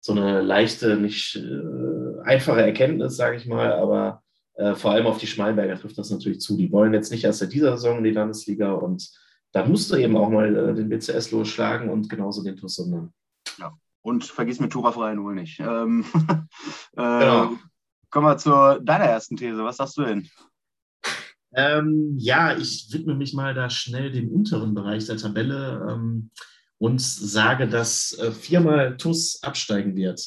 so 0.00 0.12
eine 0.12 0.40
leichte, 0.40 0.96
nicht 0.96 1.36
äh, 1.36 2.20
einfache 2.24 2.62
Erkenntnis, 2.62 3.16
sage 3.16 3.36
ich 3.36 3.46
mal, 3.46 3.72
aber 3.72 4.22
äh, 4.58 4.74
vor 4.74 4.90
allem 4.90 5.06
auf 5.06 5.18
die 5.18 5.26
Schmalberger 5.26 5.78
trifft 5.78 5.96
das 5.98 6.10
natürlich 6.10 6.40
zu. 6.40 6.56
Die 6.56 6.70
wollen 6.70 6.92
jetzt 6.92 7.10
nicht 7.10 7.24
erst 7.24 7.38
seit 7.38 7.52
dieser 7.52 7.76
Saison 7.76 7.98
in 7.98 8.04
die 8.04 8.10
Landesliga 8.10 8.72
und 8.72 9.10
da 9.52 9.64
musst 9.64 9.90
du 9.90 9.96
eben 9.96 10.16
auch 10.16 10.28
mal 10.28 10.54
äh, 10.54 10.74
den 10.74 10.88
BCS 10.88 11.30
losschlagen 11.30 11.88
und 11.88 12.08
genauso 12.10 12.42
den 12.42 12.56
TuS 12.56 12.74
Sundern. 12.74 13.12
Ja, 13.58 13.72
und 14.02 14.24
vergiss 14.24 14.60
mit 14.60 14.72
Tura 14.72 14.92
Freien 14.92 15.22
wohl 15.22 15.34
nicht. 15.34 15.60
Ähm, 15.60 16.04
äh, 16.96 17.02
genau. 17.02 17.52
Kommen 18.10 18.26
wir 18.26 18.36
zu 18.36 18.80
deiner 18.82 19.04
ersten 19.04 19.36
These. 19.36 19.64
Was 19.64 19.76
sagst 19.76 19.96
du 19.96 20.04
denn? 20.04 20.28
Ähm, 21.54 22.14
ja, 22.18 22.56
ich 22.56 22.92
widme 22.92 23.14
mich 23.14 23.32
mal 23.32 23.54
da 23.54 23.70
schnell 23.70 24.10
dem 24.10 24.28
unteren 24.28 24.74
Bereich 24.74 25.06
der 25.06 25.16
Tabelle. 25.16 25.86
Ähm, 25.90 26.30
und 26.78 27.00
sage, 27.00 27.68
dass 27.68 28.16
äh, 28.18 28.30
viermal 28.32 28.96
TUS 28.96 29.42
absteigen 29.42 29.96
wird. 29.96 30.20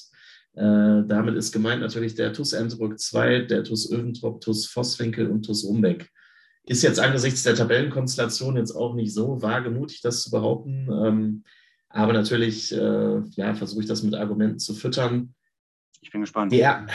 Äh, 0.53 1.03
damit 1.08 1.36
ist 1.36 1.51
gemeint 1.51 1.81
natürlich 1.81 2.15
der 2.15 2.34
TUS 2.34 2.53
Entenburg 2.53 3.00
2, 3.00 3.41
der 3.41 3.63
TUS 3.63 3.91
Öventrop, 3.91 4.41
TUS 4.41 4.67
Vosswinkel 4.67 5.27
und 5.27 5.43
TUS 5.43 5.65
Rumbeck. 5.65 6.10
Ist 6.63 6.84
jetzt 6.84 7.00
angesichts 7.00 7.43
der 7.43 7.55
Tabellenkonstellation 7.55 8.58
jetzt 8.58 8.72
auch 8.72 8.93
nicht 8.93 9.13
so 9.13 9.41
wagemutig, 9.41 10.01
das 10.01 10.24
zu 10.24 10.31
behaupten. 10.31 10.89
Ähm, 10.91 11.43
aber 11.89 12.13
natürlich 12.13 12.72
äh, 12.72 13.22
ja, 13.31 13.53
versuche 13.55 13.81
ich 13.81 13.88
das 13.88 14.03
mit 14.03 14.13
Argumenten 14.15 14.60
zu 14.60 14.74
füttern. 14.74 15.34
Ich 16.01 16.12
bin 16.12 16.22
gespannt. 16.22 16.51
Ja, 16.53 16.86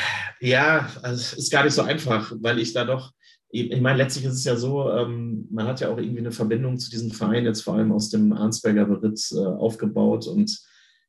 ja, 0.41 0.91
also 1.03 1.15
es 1.15 1.33
ist 1.33 1.53
gar 1.53 1.65
nicht 1.65 1.75
so 1.75 1.83
einfach, 1.83 2.33
weil 2.41 2.59
ich 2.59 2.73
da 2.73 2.85
doch 2.85 3.13
ich 3.49 3.81
meine, 3.81 3.99
letztlich 3.99 4.25
ist 4.25 4.35
es 4.35 4.45
ja 4.45 4.57
so, 4.57 4.91
ähm, 4.91 5.47
man 5.51 5.67
hat 5.67 5.81
ja 5.81 5.89
auch 5.89 5.99
irgendwie 5.99 6.19
eine 6.19 6.33
Verbindung 6.33 6.79
zu 6.79 6.91
diesem 6.91 7.11
Verein, 7.11 7.45
jetzt 7.45 7.63
vor 7.63 7.75
allem 7.75 7.93
aus 7.93 8.11
dem 8.11 8.33
Arnsberger 8.33 8.87
Beritt 8.87 9.21
äh, 9.33 9.39
aufgebaut. 9.39 10.27
Und 10.27 10.61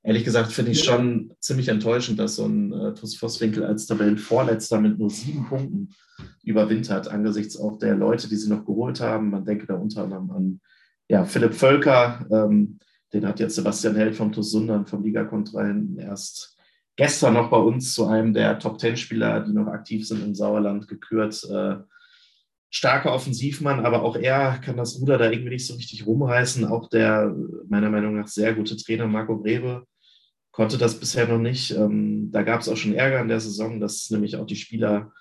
ehrlich 0.07 0.23
gesagt 0.23 0.53
finde 0.53 0.71
ich 0.71 0.85
schon 0.85 1.33
ziemlich 1.41 1.67
enttäuschend, 1.67 2.17
dass 2.17 2.37
so 2.37 2.45
ein 2.45 2.71
äh, 2.71 2.93
TuS 2.93 3.17
Vosswinkel 3.17 3.65
als 3.65 3.87
Tabellenvorletzter 3.87 4.79
mit 4.79 4.97
nur 4.97 5.09
sieben 5.09 5.45
Punkten 5.49 5.89
überwintert, 6.43 7.09
angesichts 7.09 7.57
auch 7.57 7.77
der 7.77 7.93
Leute, 7.93 8.29
die 8.29 8.37
sie 8.37 8.49
noch 8.49 8.65
geholt 8.65 9.01
haben. 9.01 9.31
Man 9.31 9.43
denke 9.43 9.67
da 9.67 9.73
unter 9.75 10.05
anderem 10.05 10.31
an 10.31 10.61
ja, 11.09 11.25
Philipp 11.25 11.53
Völker, 11.53 12.25
ähm, 12.31 12.79
den 13.13 13.27
hat 13.27 13.41
jetzt 13.41 13.55
Sebastian 13.55 13.97
Held 13.97 14.15
vom 14.15 14.31
TuS 14.31 14.51
Sundern 14.51 14.85
vom 14.85 15.03
Ligakontrollen 15.03 15.97
erst 15.99 16.57
gestern 16.95 17.33
noch 17.33 17.49
bei 17.49 17.57
uns 17.57 17.93
zu 17.93 18.05
einem 18.05 18.33
der 18.33 18.59
Top-Ten-Spieler, 18.59 19.41
die 19.41 19.51
noch 19.51 19.67
aktiv 19.67 20.07
sind 20.07 20.23
im 20.23 20.35
Sauerland, 20.35 20.87
gekürt. 20.87 21.43
Äh, 21.51 21.75
starker 22.69 23.13
Offensivmann, 23.13 23.85
aber 23.85 24.03
auch 24.03 24.15
er 24.15 24.57
kann 24.59 24.77
das 24.77 24.99
Ruder 25.01 25.17
da 25.17 25.29
irgendwie 25.29 25.51
nicht 25.51 25.67
so 25.67 25.75
richtig 25.75 26.05
rumreißen. 26.05 26.63
Auch 26.63 26.89
der 26.89 27.35
meiner 27.67 27.89
Meinung 27.89 28.15
nach 28.15 28.27
sehr 28.29 28.53
gute 28.53 28.77
Trainer 28.77 29.07
Marco 29.07 29.37
Grebe 29.39 29.85
konnte 30.57 30.79
das 30.79 30.99
bisher 30.99 31.27
noch 31.27 31.37
nicht. 31.37 31.69
Ähm, 31.69 32.31
da 32.31 32.41
gab 32.41 32.61
es 32.61 32.67
auch 32.67 32.75
schon 32.75 32.95
Ärger 32.95 33.21
in 33.21 33.27
der 33.27 33.39
Saison, 33.39 33.79
dass 33.79 34.09
nämlich 34.09 34.37
auch 34.37 34.47
die 34.47 34.55
Spieler 34.55 35.13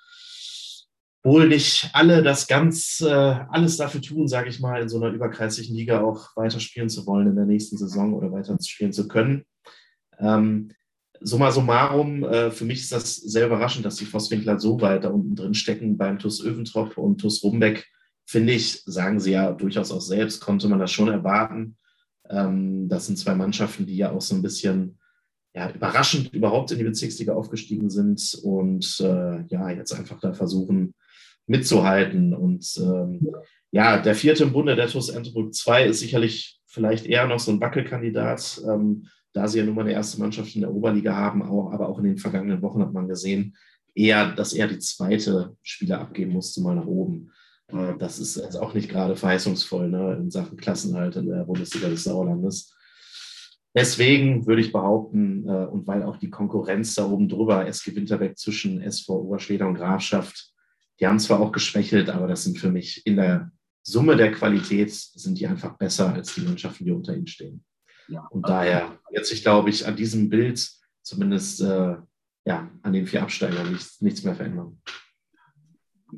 wohl 1.22 1.46
nicht 1.46 1.90
alle 1.92 2.22
das 2.22 2.46
ganz, 2.46 3.02
äh, 3.02 3.12
alles 3.50 3.76
dafür 3.76 4.00
tun, 4.00 4.28
sage 4.28 4.48
ich 4.48 4.60
mal, 4.60 4.80
in 4.80 4.88
so 4.88 4.96
einer 4.96 5.12
überkreislichen 5.12 5.76
Liga 5.76 6.00
auch 6.00 6.34
weiterspielen 6.36 6.88
zu 6.88 7.06
wollen 7.06 7.26
in 7.26 7.36
der 7.36 7.44
nächsten 7.44 7.76
Saison 7.76 8.14
oder 8.14 8.32
weiter 8.32 8.56
spielen 8.64 8.94
zu 8.94 9.08
können. 9.08 9.44
Ähm, 10.18 10.72
summa 11.20 11.50
summarum, 11.50 12.24
äh, 12.24 12.50
für 12.50 12.64
mich 12.64 12.80
ist 12.80 12.92
das 12.92 13.16
sehr 13.16 13.44
überraschend, 13.44 13.84
dass 13.84 13.96
die 13.96 14.06
Vosswinkler 14.06 14.58
so 14.58 14.80
weit 14.80 15.04
da 15.04 15.10
unten 15.10 15.36
drin 15.36 15.52
stecken. 15.52 15.98
Beim 15.98 16.18
TUS 16.18 16.42
Öventrop 16.42 16.96
und 16.96 17.20
TUS 17.20 17.44
Rumbeck, 17.44 17.86
finde 18.24 18.54
ich, 18.54 18.82
sagen 18.86 19.20
sie 19.20 19.32
ja 19.32 19.52
durchaus 19.52 19.92
auch 19.92 20.00
selbst, 20.00 20.40
konnte 20.40 20.66
man 20.66 20.78
das 20.78 20.92
schon 20.92 21.08
erwarten. 21.08 21.76
Ähm, 22.30 22.88
das 22.88 23.04
sind 23.04 23.18
zwei 23.18 23.34
Mannschaften, 23.34 23.84
die 23.84 23.98
ja 23.98 24.12
auch 24.12 24.22
so 24.22 24.34
ein 24.34 24.40
bisschen 24.40 24.98
ja, 25.56 25.70
überraschend 25.70 26.34
überhaupt 26.34 26.70
in 26.70 26.78
die 26.78 26.84
Bezirksliga 26.84 27.32
aufgestiegen 27.32 27.88
sind 27.88 28.38
und 28.42 29.00
äh, 29.00 29.42
ja, 29.48 29.70
jetzt 29.70 29.92
einfach 29.92 30.20
da 30.20 30.34
versuchen 30.34 30.94
mitzuhalten. 31.46 32.34
Und 32.34 32.70
ähm, 32.76 33.26
ja, 33.70 33.98
der 33.98 34.14
vierte 34.14 34.44
im 34.44 34.52
Bunde, 34.52 34.76
der 34.76 34.88
TuS 34.88 35.08
Enterbrück 35.08 35.54
2, 35.54 35.86
ist 35.86 36.00
sicherlich 36.00 36.60
vielleicht 36.66 37.06
eher 37.06 37.26
noch 37.26 37.40
so 37.40 37.52
ein 37.52 37.60
Wackelkandidat, 37.60 38.60
ähm, 38.68 39.06
da 39.32 39.48
sie 39.48 39.58
ja 39.58 39.64
nun 39.64 39.74
mal 39.74 39.80
eine 39.80 39.92
erste 39.92 40.20
Mannschaft 40.20 40.54
in 40.54 40.60
der 40.60 40.74
Oberliga 40.74 41.16
haben, 41.16 41.42
auch, 41.42 41.72
aber 41.72 41.88
auch 41.88 41.98
in 41.98 42.04
den 42.04 42.18
vergangenen 42.18 42.60
Wochen 42.60 42.82
hat 42.82 42.92
man 42.92 43.08
gesehen, 43.08 43.56
eher, 43.94 44.32
dass 44.32 44.52
er 44.52 44.68
die 44.68 44.78
zweite 44.78 45.56
Spieler 45.62 46.02
abgeben 46.02 46.32
musste, 46.32 46.60
mal 46.60 46.76
nach 46.76 46.86
oben. 46.86 47.32
Äh, 47.68 47.94
das 47.98 48.18
ist 48.18 48.36
jetzt 48.36 48.56
auch 48.56 48.74
nicht 48.74 48.90
gerade 48.90 49.16
verheißungsvoll 49.16 49.88
ne, 49.88 50.18
in 50.20 50.30
Sachen 50.30 50.58
Klassenhalt 50.58 51.16
in 51.16 51.28
der 51.28 51.44
Bundesliga 51.44 51.88
des 51.88 52.04
Sauerlandes. 52.04 52.75
Deswegen 53.76 54.46
würde 54.46 54.62
ich 54.62 54.72
behaupten, 54.72 55.46
äh, 55.46 55.66
und 55.66 55.86
weil 55.86 56.02
auch 56.02 56.16
die 56.16 56.30
Konkurrenz 56.30 56.94
da 56.94 57.04
oben 57.04 57.28
drüber, 57.28 57.66
SG 57.66 57.94
Winterberg 57.94 58.38
zwischen 58.38 58.80
SV 58.80 59.20
Oberschleder 59.20 59.66
und 59.68 59.74
Grafschaft, 59.74 60.54
die 60.98 61.06
haben 61.06 61.18
zwar 61.18 61.40
auch 61.40 61.52
geschwächelt, 61.52 62.08
aber 62.08 62.26
das 62.26 62.44
sind 62.44 62.58
für 62.58 62.70
mich 62.70 63.06
in 63.06 63.16
der 63.16 63.52
Summe 63.82 64.16
der 64.16 64.32
Qualität, 64.32 64.92
sind 64.92 65.38
die 65.38 65.46
einfach 65.46 65.76
besser 65.76 66.12
als 66.12 66.34
die 66.34 66.40
Mannschaften, 66.40 66.86
die 66.86 66.90
unter 66.90 67.14
ihnen 67.14 67.26
stehen. 67.26 67.64
Ja. 68.08 68.26
Und 68.30 68.48
daher 68.48 68.98
wird 69.10 69.26
sich, 69.26 69.42
glaube 69.42 69.68
ich, 69.68 69.86
an 69.86 69.94
diesem 69.94 70.30
Bild 70.30 70.66
zumindest 71.02 71.60
äh, 71.60 71.96
ja, 72.46 72.70
an 72.82 72.92
den 72.92 73.06
vier 73.06 73.22
Absteigern 73.22 73.70
nichts, 73.70 74.00
nichts 74.00 74.24
mehr 74.24 74.34
verändern 74.34 74.80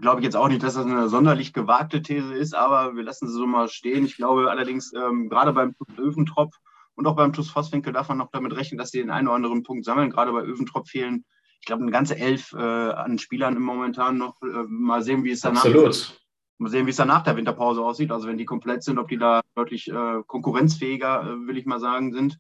glaube 0.00 0.20
ich 0.20 0.24
jetzt 0.24 0.36
auch 0.36 0.48
nicht, 0.48 0.62
dass 0.62 0.74
das 0.74 0.84
eine 0.84 1.08
sonderlich 1.08 1.52
gewagte 1.52 2.02
These 2.02 2.34
ist, 2.34 2.54
aber 2.54 2.94
wir 2.94 3.02
lassen 3.02 3.26
sie 3.26 3.34
so 3.34 3.46
mal 3.46 3.68
stehen. 3.68 4.04
Ich 4.04 4.16
glaube 4.16 4.50
allerdings, 4.50 4.92
ähm, 4.92 5.28
gerade 5.28 5.52
beim 5.52 5.74
Öventrop 5.98 6.54
und 6.98 7.06
auch 7.06 7.14
beim 7.14 7.32
TuS 7.32 7.48
Vosswinkel 7.48 7.92
darf 7.92 8.08
man 8.08 8.18
noch 8.18 8.32
damit 8.32 8.56
rechnen, 8.56 8.76
dass 8.76 8.90
sie 8.90 8.98
den 8.98 9.10
einen 9.10 9.28
oder 9.28 9.36
anderen 9.36 9.62
Punkt 9.62 9.84
sammeln. 9.84 10.10
Gerade 10.10 10.32
bei 10.32 10.42
Öventrop 10.42 10.88
fehlen, 10.88 11.24
ich 11.60 11.66
glaube, 11.66 11.82
eine 11.82 11.92
ganze 11.92 12.16
Elf 12.16 12.52
äh, 12.54 12.58
an 12.58 13.18
Spielern 13.18 13.54
im 13.54 13.62
Momentan 13.62 14.18
noch. 14.18 14.42
Äh, 14.42 14.64
mal 14.66 15.02
sehen, 15.04 15.22
wie 15.22 15.30
es 15.30 15.40
danach 15.40 15.64
Absolut. 15.64 16.20
Mal 16.58 16.70
sehen, 16.70 16.86
wie 16.86 16.90
es 16.90 16.96
dann 16.96 17.06
nach 17.06 17.22
der 17.22 17.36
Winterpause 17.36 17.82
aussieht. 17.82 18.10
Also 18.10 18.26
wenn 18.26 18.36
die 18.36 18.44
komplett 18.44 18.82
sind, 18.82 18.98
ob 18.98 19.06
die 19.06 19.16
da 19.16 19.42
deutlich 19.54 19.88
äh, 19.88 20.22
konkurrenzfähiger, 20.26 21.22
äh, 21.22 21.46
will 21.46 21.56
ich 21.56 21.66
mal 21.66 21.78
sagen, 21.78 22.12
sind. 22.12 22.36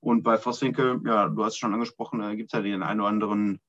Und 0.00 0.24
bei 0.24 0.38
Vosswinkel, 0.38 1.00
ja, 1.04 1.28
du 1.28 1.44
hast 1.44 1.52
es 1.52 1.58
schon 1.58 1.72
angesprochen, 1.72 2.18
da 2.18 2.34
gibt 2.34 2.52
es 2.52 2.56
ja 2.56 2.62
den 2.62 2.82
einen 2.82 3.00
oder 3.00 3.10
anderen 3.10 3.60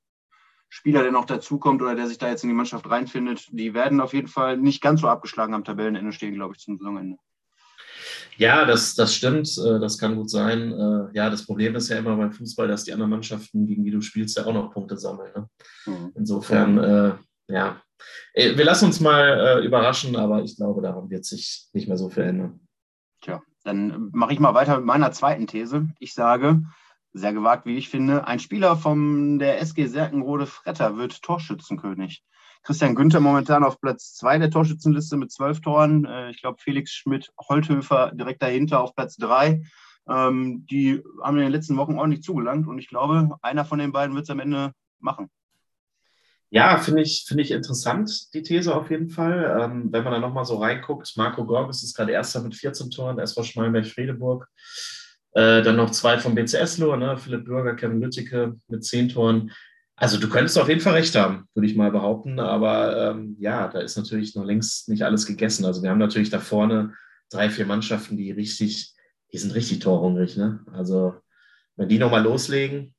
Spieler, 0.68 1.02
der 1.02 1.12
noch 1.12 1.26
dazukommt 1.26 1.82
oder 1.82 1.94
der 1.94 2.08
sich 2.08 2.18
da 2.18 2.28
jetzt 2.28 2.42
in 2.42 2.48
die 2.48 2.56
Mannschaft 2.56 2.90
reinfindet, 2.90 3.46
die 3.52 3.74
werden 3.74 4.00
auf 4.00 4.12
jeden 4.12 4.26
Fall 4.26 4.56
nicht 4.56 4.82
ganz 4.82 5.02
so 5.02 5.08
abgeschlagen 5.08 5.54
am 5.54 5.62
Tabellenende 5.62 6.12
stehen, 6.12 6.34
glaube 6.34 6.54
ich, 6.54 6.60
zum 6.60 6.78
Saisonende. 6.78 7.18
Ja, 8.36 8.64
das, 8.64 8.94
das 8.94 9.14
stimmt, 9.14 9.48
äh, 9.58 9.78
das 9.78 9.98
kann 9.98 10.16
gut 10.16 10.30
sein. 10.30 10.72
Äh, 10.72 11.16
ja, 11.16 11.30
das 11.30 11.44
Problem 11.44 11.76
ist 11.76 11.88
ja 11.88 11.98
immer 11.98 12.16
beim 12.16 12.32
Fußball, 12.32 12.68
dass 12.68 12.84
die 12.84 12.92
anderen 12.92 13.10
Mannschaften, 13.10 13.66
gegen 13.66 13.84
die 13.84 13.90
du 13.90 14.00
spielst, 14.00 14.36
ja 14.36 14.46
auch 14.46 14.52
noch 14.52 14.72
Punkte 14.72 14.96
sammeln. 14.96 15.32
Ne? 15.34 15.48
Mhm. 15.86 16.12
Insofern, 16.14 16.78
äh, 16.78 17.12
ja, 17.48 17.82
wir 18.34 18.64
lassen 18.64 18.86
uns 18.86 18.98
mal 18.98 19.62
überraschen, 19.64 20.16
aber 20.16 20.42
ich 20.42 20.56
glaube, 20.56 20.82
daran 20.82 21.08
wird 21.10 21.24
sich 21.24 21.68
nicht 21.72 21.86
mehr 21.86 21.96
so 21.96 22.08
viel 22.08 22.24
ändern. 22.24 22.60
Tja, 23.20 23.42
dann 23.62 24.10
mache 24.12 24.32
ich 24.32 24.40
mal 24.40 24.54
weiter 24.54 24.76
mit 24.76 24.86
meiner 24.86 25.12
zweiten 25.12 25.46
These. 25.46 25.88
Ich 26.00 26.14
sage, 26.14 26.62
sehr 27.12 27.32
gewagt, 27.32 27.66
wie 27.66 27.76
ich 27.76 27.88
finde. 27.88 28.26
Ein 28.26 28.40
Spieler 28.40 28.76
von 28.76 29.38
der 29.38 29.60
SG 29.60 29.86
Serkenrode 29.86 30.46
Fretter 30.46 30.96
wird 30.96 31.22
Torschützenkönig. 31.22 32.24
Christian 32.62 32.94
Günther 32.94 33.20
momentan 33.20 33.64
auf 33.64 33.80
Platz 33.80 34.14
zwei 34.14 34.38
der 34.38 34.50
Torschützenliste 34.50 35.16
mit 35.16 35.32
zwölf 35.32 35.60
Toren. 35.60 36.04
Äh, 36.04 36.30
ich 36.30 36.40
glaube, 36.40 36.60
Felix 36.60 36.92
Schmidt-Holthöfer 36.92 38.12
direkt 38.14 38.42
dahinter 38.42 38.80
auf 38.80 38.94
Platz 38.94 39.16
drei. 39.16 39.62
Ähm, 40.08 40.66
die 40.70 41.02
haben 41.22 41.36
in 41.36 41.44
den 41.44 41.52
letzten 41.52 41.76
Wochen 41.76 41.98
ordentlich 41.98 42.22
zugelangt 42.22 42.66
und 42.66 42.78
ich 42.78 42.88
glaube, 42.88 43.36
einer 43.42 43.64
von 43.64 43.78
den 43.78 43.92
beiden 43.92 44.14
wird 44.14 44.24
es 44.24 44.30
am 44.30 44.40
Ende 44.40 44.72
machen. 44.98 45.30
Ja, 46.50 46.76
finde 46.76 47.00
ich, 47.00 47.24
find 47.26 47.40
ich 47.40 47.50
interessant, 47.50 48.34
die 48.34 48.42
These 48.42 48.74
auf 48.74 48.90
jeden 48.90 49.08
Fall. 49.08 49.58
Ähm, 49.58 49.88
wenn 49.90 50.04
man 50.04 50.12
da 50.12 50.18
nochmal 50.18 50.44
so 50.44 50.56
reinguckt, 50.56 51.16
Marco 51.16 51.46
Gorges 51.46 51.82
ist 51.82 51.96
gerade 51.96 52.12
Erster 52.12 52.42
mit 52.42 52.54
14 52.54 52.90
Toren, 52.90 53.18
SV 53.18 53.42
Schmalenberg-Fredeburg. 53.42 54.48
Äh, 55.32 55.62
dann 55.62 55.76
noch 55.76 55.90
zwei 55.92 56.18
vom 56.18 56.34
BCSlo, 56.34 56.96
ne? 56.96 57.16
Philipp 57.16 57.46
Bürger, 57.46 57.74
Kevin 57.74 58.02
Lüttike 58.02 58.54
mit 58.68 58.84
zehn 58.84 59.08
Toren. 59.08 59.50
Also 60.02 60.18
du 60.18 60.28
könntest 60.28 60.58
auf 60.58 60.68
jeden 60.68 60.80
Fall 60.80 60.94
recht 60.94 61.14
haben, 61.14 61.46
würde 61.54 61.68
ich 61.68 61.76
mal 61.76 61.92
behaupten. 61.92 62.40
Aber 62.40 63.10
ähm, 63.10 63.36
ja, 63.38 63.68
da 63.68 63.78
ist 63.78 63.96
natürlich 63.96 64.34
noch 64.34 64.44
längst 64.44 64.88
nicht 64.88 65.04
alles 65.04 65.26
gegessen. 65.26 65.64
Also 65.64 65.80
wir 65.80 65.90
haben 65.90 65.98
natürlich 65.98 66.28
da 66.28 66.40
vorne 66.40 66.96
drei, 67.30 67.48
vier 67.48 67.66
Mannschaften, 67.66 68.16
die 68.16 68.32
richtig, 68.32 68.96
die 69.32 69.38
sind 69.38 69.54
richtig 69.54 69.78
torhungrig. 69.78 70.36
Ne? 70.36 70.66
Also 70.72 71.14
wenn 71.76 71.88
die 71.88 72.00
nochmal 72.00 72.24
loslegen, 72.24 72.96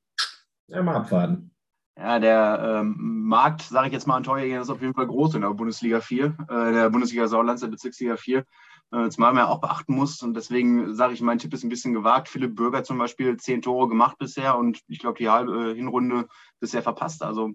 ja, 0.67 0.81
mal 0.81 0.95
abwarten. 0.95 1.51
Ja, 1.97 2.19
der 2.19 2.79
ähm, 2.79 2.95
Markt, 2.97 3.63
sage 3.63 3.87
ich 3.87 3.93
jetzt 3.93 4.07
mal 4.07 4.15
an 4.15 4.23
Torjäger, 4.23 4.61
ist 4.61 4.69
auf 4.69 4.81
jeden 4.81 4.93
Fall 4.93 5.07
groß 5.07 5.35
in 5.35 5.41
der 5.41 5.49
Bundesliga 5.49 5.99
4, 5.99 6.25
äh, 6.25 6.71
der 6.71 6.89
Bundesliga 6.89 7.27
Sauerlands, 7.27 7.63
der 7.63 7.67
Bezirksliga 7.67 8.15
4. 8.15 8.45
Äh, 8.93 9.09
zumal 9.09 9.33
man 9.33 9.45
ja 9.45 9.49
auch 9.49 9.59
beachten 9.59 9.95
muss. 9.95 10.21
Und 10.21 10.35
deswegen 10.35 10.93
sage 10.93 11.13
ich, 11.13 11.21
mein 11.21 11.39
Tipp 11.39 11.53
ist 11.53 11.63
ein 11.63 11.69
bisschen 11.69 11.93
gewagt. 11.93 12.29
Philipp 12.29 12.55
Bürger 12.55 12.83
zum 12.83 12.99
Beispiel 12.99 13.37
zehn 13.37 13.63
Tore 13.63 13.89
gemacht 13.89 14.17
bisher 14.19 14.55
und 14.55 14.81
ich 14.87 14.99
glaube 14.99 15.17
die 15.17 15.29
halbe 15.29 15.71
äh, 15.71 15.75
Hinrunde 15.75 16.27
bisher 16.59 16.83
verpasst. 16.83 17.23
Also 17.23 17.51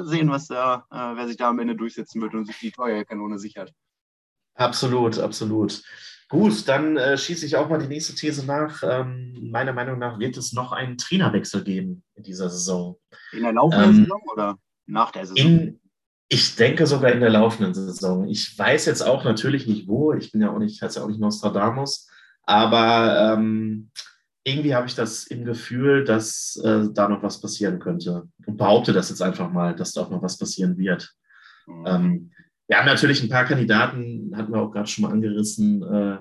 sehen, 0.00 0.30
was 0.30 0.46
da, 0.46 0.86
äh, 0.90 1.16
wer 1.16 1.26
sich 1.28 1.36
da 1.36 1.50
am 1.50 1.58
Ende 1.58 1.76
durchsetzen 1.76 2.22
wird 2.22 2.34
und 2.34 2.46
sich 2.46 2.58
die 2.58 2.70
Torjägerkanone 2.70 3.38
sichert. 3.38 3.72
Absolut, 4.54 5.18
absolut. 5.18 5.82
Gut, 6.30 6.68
dann 6.68 6.96
äh, 6.96 7.16
schieße 7.16 7.46
ich 7.46 7.56
auch 7.56 7.68
mal 7.68 7.78
die 7.78 7.86
nächste 7.86 8.14
These 8.14 8.46
nach. 8.46 8.82
Ähm, 8.82 9.50
meiner 9.50 9.72
Meinung 9.72 9.98
nach 9.98 10.18
wird 10.18 10.36
es 10.36 10.52
noch 10.52 10.72
einen 10.72 10.96
Trainerwechsel 10.96 11.64
geben 11.64 12.02
in 12.14 12.22
dieser 12.22 12.48
Saison. 12.48 12.98
In 13.32 13.42
der 13.42 13.52
laufenden 13.52 13.90
ähm, 13.90 13.96
Saison 14.04 14.22
oder 14.32 14.58
nach 14.86 15.10
der 15.10 15.26
Saison? 15.26 15.46
In, 15.46 15.80
ich 16.28 16.56
denke 16.56 16.86
sogar 16.86 17.12
in 17.12 17.20
der 17.20 17.30
laufenden 17.30 17.72
Saison. 17.74 18.28
Ich 18.28 18.56
weiß 18.58 18.84
jetzt 18.86 19.02
auch 19.02 19.24
natürlich 19.24 19.66
nicht 19.66 19.88
wo. 19.88 20.12
Ich 20.12 20.30
bin 20.30 20.42
ja 20.42 20.50
auch 20.50 20.58
nicht, 20.58 20.80
heißt 20.82 20.96
ja 20.96 21.02
auch 21.02 21.08
nicht 21.08 21.20
Nostradamus. 21.20 22.08
Aber 22.42 23.34
ähm, 23.34 23.90
irgendwie 24.44 24.74
habe 24.74 24.86
ich 24.86 24.94
das 24.94 25.26
im 25.26 25.44
Gefühl, 25.44 26.04
dass 26.04 26.60
äh, 26.62 26.88
da 26.92 27.08
noch 27.08 27.22
was 27.22 27.40
passieren 27.40 27.78
könnte. 27.78 28.28
Und 28.46 28.56
behaupte 28.58 28.92
das 28.92 29.08
jetzt 29.08 29.22
einfach 29.22 29.50
mal, 29.50 29.74
dass 29.74 29.92
da 29.92 30.02
auch 30.02 30.10
noch 30.10 30.22
was 30.22 30.38
passieren 30.38 30.76
wird. 30.76 31.14
Mhm. 31.66 31.84
Ähm, 31.86 32.30
wir 32.66 32.78
haben 32.78 32.86
natürlich 32.86 33.22
ein 33.22 33.30
paar 33.30 33.46
Kandidaten, 33.46 34.32
hatten 34.36 34.52
wir 34.52 34.60
auch 34.60 34.70
gerade 34.70 34.86
schon 34.86 35.02
mal 35.02 35.12
angerissen, 35.12 35.82
äh, 35.82 36.18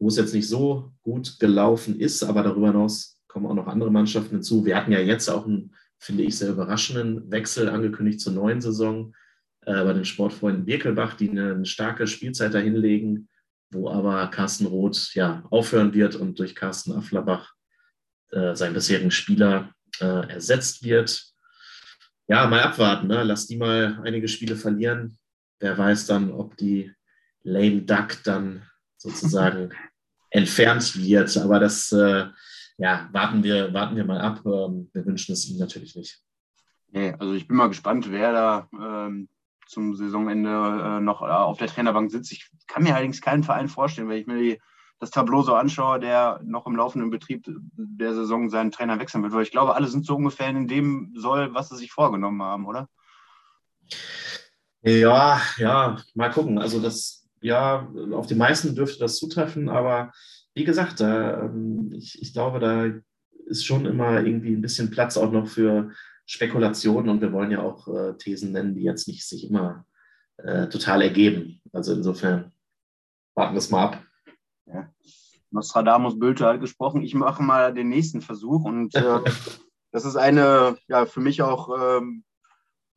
wo 0.00 0.08
es 0.08 0.16
jetzt 0.16 0.34
nicht 0.34 0.48
so 0.48 0.90
gut 1.02 1.38
gelaufen 1.38 1.98
ist, 1.98 2.24
aber 2.24 2.42
darüber 2.42 2.68
hinaus 2.68 3.18
kommen 3.28 3.46
auch 3.46 3.54
noch 3.54 3.68
andere 3.68 3.92
Mannschaften 3.92 4.36
hinzu. 4.36 4.64
Wir 4.64 4.76
hatten 4.76 4.90
ja 4.90 4.98
jetzt 4.98 5.28
auch 5.28 5.46
einen, 5.46 5.74
finde 5.98 6.24
ich, 6.24 6.36
sehr 6.36 6.50
überraschenden 6.50 7.30
Wechsel 7.30 7.68
angekündigt 7.68 8.20
zur 8.20 8.32
neuen 8.32 8.60
Saison 8.60 9.14
bei 9.64 9.92
den 9.92 10.04
Sportfreunden 10.04 10.64
Birkelbach, 10.64 11.14
die 11.14 11.30
eine 11.30 11.64
starke 11.64 12.06
Spielzeit 12.06 12.54
dahinlegen, 12.54 13.28
wo 13.70 13.90
aber 13.90 14.26
Carsten 14.28 14.66
Roth 14.66 15.14
ja 15.14 15.42
aufhören 15.50 15.92
wird 15.92 16.16
und 16.16 16.38
durch 16.38 16.54
Carsten 16.54 16.92
Afflerbach, 16.92 17.52
äh, 18.30 18.54
seinen 18.54 18.74
bisherigen 18.74 19.10
Spieler, 19.10 19.74
äh, 20.00 20.28
ersetzt 20.28 20.82
wird. 20.84 21.24
Ja, 22.26 22.46
mal 22.46 22.62
abwarten. 22.62 23.08
Ne? 23.08 23.22
Lass 23.22 23.46
die 23.46 23.56
mal 23.56 24.00
einige 24.04 24.28
Spiele 24.28 24.56
verlieren. 24.56 25.18
Wer 25.60 25.76
weiß 25.76 26.06
dann, 26.06 26.30
ob 26.30 26.56
die 26.56 26.92
Lame 27.42 27.82
Duck 27.82 28.22
dann 28.24 28.62
sozusagen 28.96 29.70
entfernt 30.30 30.96
wird. 30.96 31.36
Aber 31.36 31.60
das, 31.60 31.92
äh, 31.92 32.26
ja, 32.78 33.08
warten 33.12 33.42
wir, 33.42 33.72
warten 33.72 33.96
wir 33.96 34.04
mal 34.04 34.20
ab. 34.20 34.40
Ähm, 34.46 34.90
wir 34.92 35.04
wünschen 35.04 35.32
es 35.32 35.48
ihm 35.48 35.58
natürlich 35.58 35.94
nicht. 35.94 36.20
Nee, 36.88 37.14
also 37.18 37.34
ich 37.34 37.46
bin 37.46 37.56
mal 37.56 37.68
gespannt, 37.68 38.10
wer 38.10 38.32
da 38.32 38.68
ähm, 38.72 39.28
zum 39.66 39.94
Saisonende 39.94 40.50
äh, 40.50 41.00
noch 41.00 41.22
äh, 41.22 41.26
auf 41.26 41.58
der 41.58 41.68
Trainerbank 41.68 42.10
sitzt. 42.10 42.32
Ich 42.32 42.50
kann 42.66 42.82
mir 42.82 42.94
allerdings 42.94 43.20
keinen 43.20 43.42
Verein 43.42 43.68
vorstellen, 43.68 44.08
wenn 44.08 44.18
ich 44.18 44.26
mir 44.26 44.38
die, 44.38 44.60
das 45.00 45.10
Tableau 45.10 45.42
so 45.42 45.54
anschaue, 45.54 46.00
der 46.00 46.40
noch 46.44 46.66
im 46.66 46.76
laufenden 46.76 47.10
Betrieb 47.10 47.44
der 47.76 48.14
Saison 48.14 48.50
seinen 48.50 48.70
Trainer 48.70 48.98
wechseln 48.98 49.22
wird. 49.22 49.32
Weil 49.32 49.42
ich 49.42 49.50
glaube, 49.50 49.74
alle 49.74 49.88
sind 49.88 50.06
so 50.06 50.16
ungefähr 50.16 50.48
in 50.48 50.68
dem 50.68 51.12
Soll, 51.16 51.52
was 51.54 51.68
sie 51.68 51.76
sich 51.76 51.92
vorgenommen 51.92 52.42
haben, 52.42 52.66
oder? 52.66 52.88
Ja, 54.82 55.40
ja, 55.56 55.96
mal 56.14 56.30
gucken. 56.30 56.58
Also 56.58 56.80
das, 56.80 57.28
ja, 57.40 57.88
auf 58.12 58.26
die 58.26 58.34
meisten 58.34 58.74
dürfte 58.74 58.98
das 58.98 59.16
zutreffen, 59.16 59.68
aber 59.68 60.12
wie 60.54 60.64
gesagt, 60.64 61.00
da, 61.00 61.42
ähm, 61.42 61.90
ich, 61.94 62.20
ich 62.20 62.32
glaube, 62.32 62.60
da 62.60 62.86
ist 63.46 63.66
schon 63.66 63.86
immer 63.86 64.22
irgendwie 64.22 64.52
ein 64.52 64.62
bisschen 64.62 64.90
Platz 64.90 65.16
auch 65.16 65.32
noch 65.32 65.48
für 65.48 65.90
Spekulationen 66.26 67.08
und 67.08 67.20
wir 67.20 67.32
wollen 67.32 67.50
ja 67.50 67.62
auch 67.62 67.88
äh, 67.88 68.16
Thesen 68.16 68.52
nennen, 68.52 68.74
die 68.74 68.82
jetzt 68.82 69.08
nicht 69.08 69.26
sich 69.26 69.48
immer 69.48 69.84
äh, 70.38 70.68
total 70.68 71.02
ergeben. 71.02 71.60
Also 71.72 71.92
insofern 71.92 72.52
warten 73.34 73.54
wir 73.54 73.58
es 73.58 73.70
mal 73.70 73.84
ab. 73.84 74.02
Ja. 74.66 74.92
Nostradamus 75.50 76.18
Bülter 76.18 76.48
hat 76.48 76.60
gesprochen. 76.60 77.02
Ich 77.02 77.14
mache 77.14 77.42
mal 77.42 77.72
den 77.72 77.88
nächsten 77.88 78.20
Versuch 78.20 78.64
und 78.64 78.94
äh, 78.94 79.20
das 79.92 80.04
ist 80.04 80.16
eine, 80.16 80.76
ja, 80.88 81.06
für 81.06 81.20
mich 81.20 81.42
auch 81.42 81.98
ähm, 81.98 82.24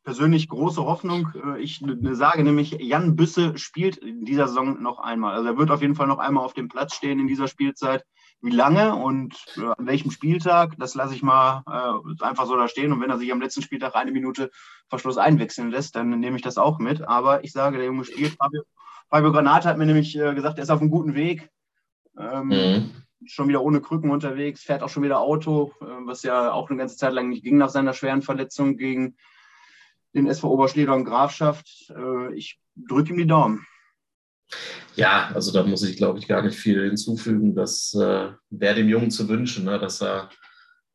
persönlich 0.08 0.48
große 0.48 0.86
Hoffnung. 0.86 1.34
Äh, 1.36 1.62
ich 1.62 1.82
ne, 1.82 2.16
sage 2.16 2.42
nämlich, 2.42 2.72
Jan 2.80 3.18
Büsse 3.18 3.58
spielt 3.58 3.98
in 3.98 4.24
dieser 4.24 4.48
Saison 4.48 4.82
noch 4.82 5.00
einmal. 5.00 5.34
Also 5.34 5.50
er 5.50 5.58
wird 5.58 5.70
auf 5.70 5.82
jeden 5.82 5.96
Fall 5.96 6.08
noch 6.08 6.20
einmal 6.20 6.46
auf 6.46 6.54
dem 6.54 6.70
Platz 6.70 6.96
stehen 6.96 7.20
in 7.20 7.28
dieser 7.28 7.50
Spielzeit. 7.50 8.06
Wie 8.40 8.52
lange 8.52 8.96
und 8.96 9.36
äh, 9.58 9.66
an 9.66 9.86
welchem 9.86 10.12
Spieltag, 10.12 10.78
das 10.80 10.96
lasse 10.96 11.14
ich 11.14 11.24
mal 11.24 11.62
äh, 11.68 12.24
einfach 12.24 12.46
so 12.46 12.56
da 12.56 12.70
stehen. 12.70 12.94
Und 12.94 13.02
wenn 13.02 13.10
er 13.10 13.18
sich 13.18 13.34
am 13.34 13.42
letzten 13.42 13.62
Spieltag 13.64 13.96
eine 13.96 14.14
Minute 14.14 14.50
Verschluss 14.88 15.18
einwechseln 15.18 15.72
lässt, 15.72 15.98
dann 15.98 16.18
nehme 16.18 16.38
ich 16.38 16.42
das 16.42 16.58
auch 16.58 16.80
mit. 16.80 17.06
Aber 17.06 17.44
ich 17.44 17.52
sage, 17.52 17.76
der 17.76 17.88
Junge 17.88 18.06
spielt. 18.06 18.38
Fabio, 18.40 18.62
Fabio 19.10 19.34
Granate 19.34 19.68
hat 19.68 19.78
mir 19.78 19.88
nämlich 19.88 20.14
gesagt, 20.14 20.58
er 20.58 20.64
ist 20.64 20.70
auf 20.70 20.80
einem 20.80 20.90
guten 20.90 21.16
Weg. 21.16 21.50
Ähm, 22.18 22.48
mhm. 22.48 22.92
Schon 23.26 23.50
wieder 23.50 23.62
ohne 23.62 23.82
Krücken 23.82 24.12
unterwegs, 24.12 24.64
fährt 24.64 24.84
auch 24.84 24.90
schon 24.90 25.04
wieder 25.04 25.20
Auto, 25.20 25.74
was 26.06 26.24
ja 26.24 26.54
auch 26.54 26.70
eine 26.70 26.80
ganze 26.80 26.96
Zeit 26.96 27.12
lang 27.12 27.28
nicht 27.28 27.44
ging 27.44 27.58
nach 27.58 27.70
seiner 27.70 27.92
schweren 27.92 28.22
Verletzung 28.22 28.78
gegen 28.78 29.18
den 30.18 30.28
SV 30.28 30.50
Oberschleder 30.50 30.94
und 30.94 31.06
Grafschaft. 31.06 31.68
Äh, 31.96 32.34
ich 32.36 32.60
drücke 32.76 33.12
ihm 33.12 33.18
die 33.18 33.28
Daumen. 33.28 33.66
Ja, 34.96 35.30
also 35.34 35.52
da 35.52 35.64
muss 35.64 35.84
ich, 35.84 35.98
glaube 35.98 36.20
ich, 36.20 36.28
gar 36.28 36.42
nicht 36.42 36.58
viel 36.58 36.84
hinzufügen. 36.84 37.56
Das 37.56 37.94
äh, 37.94 38.32
wäre 38.50 38.76
dem 38.76 38.90
Jungen 38.90 39.12
zu 39.12 39.28
wünschen, 39.28 39.66
ne, 39.66 39.78
dass 39.80 40.02
er, 40.02 40.30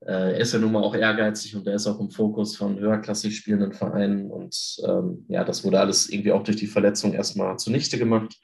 äh, 0.00 0.32
er 0.34 0.38
ist 0.38 0.52
ja 0.52 0.58
nun 0.58 0.72
mal 0.72 0.82
auch 0.82 0.94
ehrgeizig 0.94 1.54
und 1.54 1.66
er 1.66 1.74
ist 1.74 1.86
auch 1.86 2.00
im 2.00 2.10
Fokus 2.10 2.56
von 2.56 2.78
höherklassig 2.78 3.36
spielenden 3.36 3.72
Vereinen. 3.72 4.30
Und 4.30 4.76
ähm, 4.86 5.24
ja, 5.28 5.44
das 5.44 5.64
wurde 5.64 5.80
alles 5.80 6.08
irgendwie 6.08 6.32
auch 6.32 6.42
durch 6.42 6.56
die 6.56 6.66
Verletzung 6.66 7.12
erstmal 7.12 7.58
zunichte 7.58 7.98
gemacht. 7.98 8.40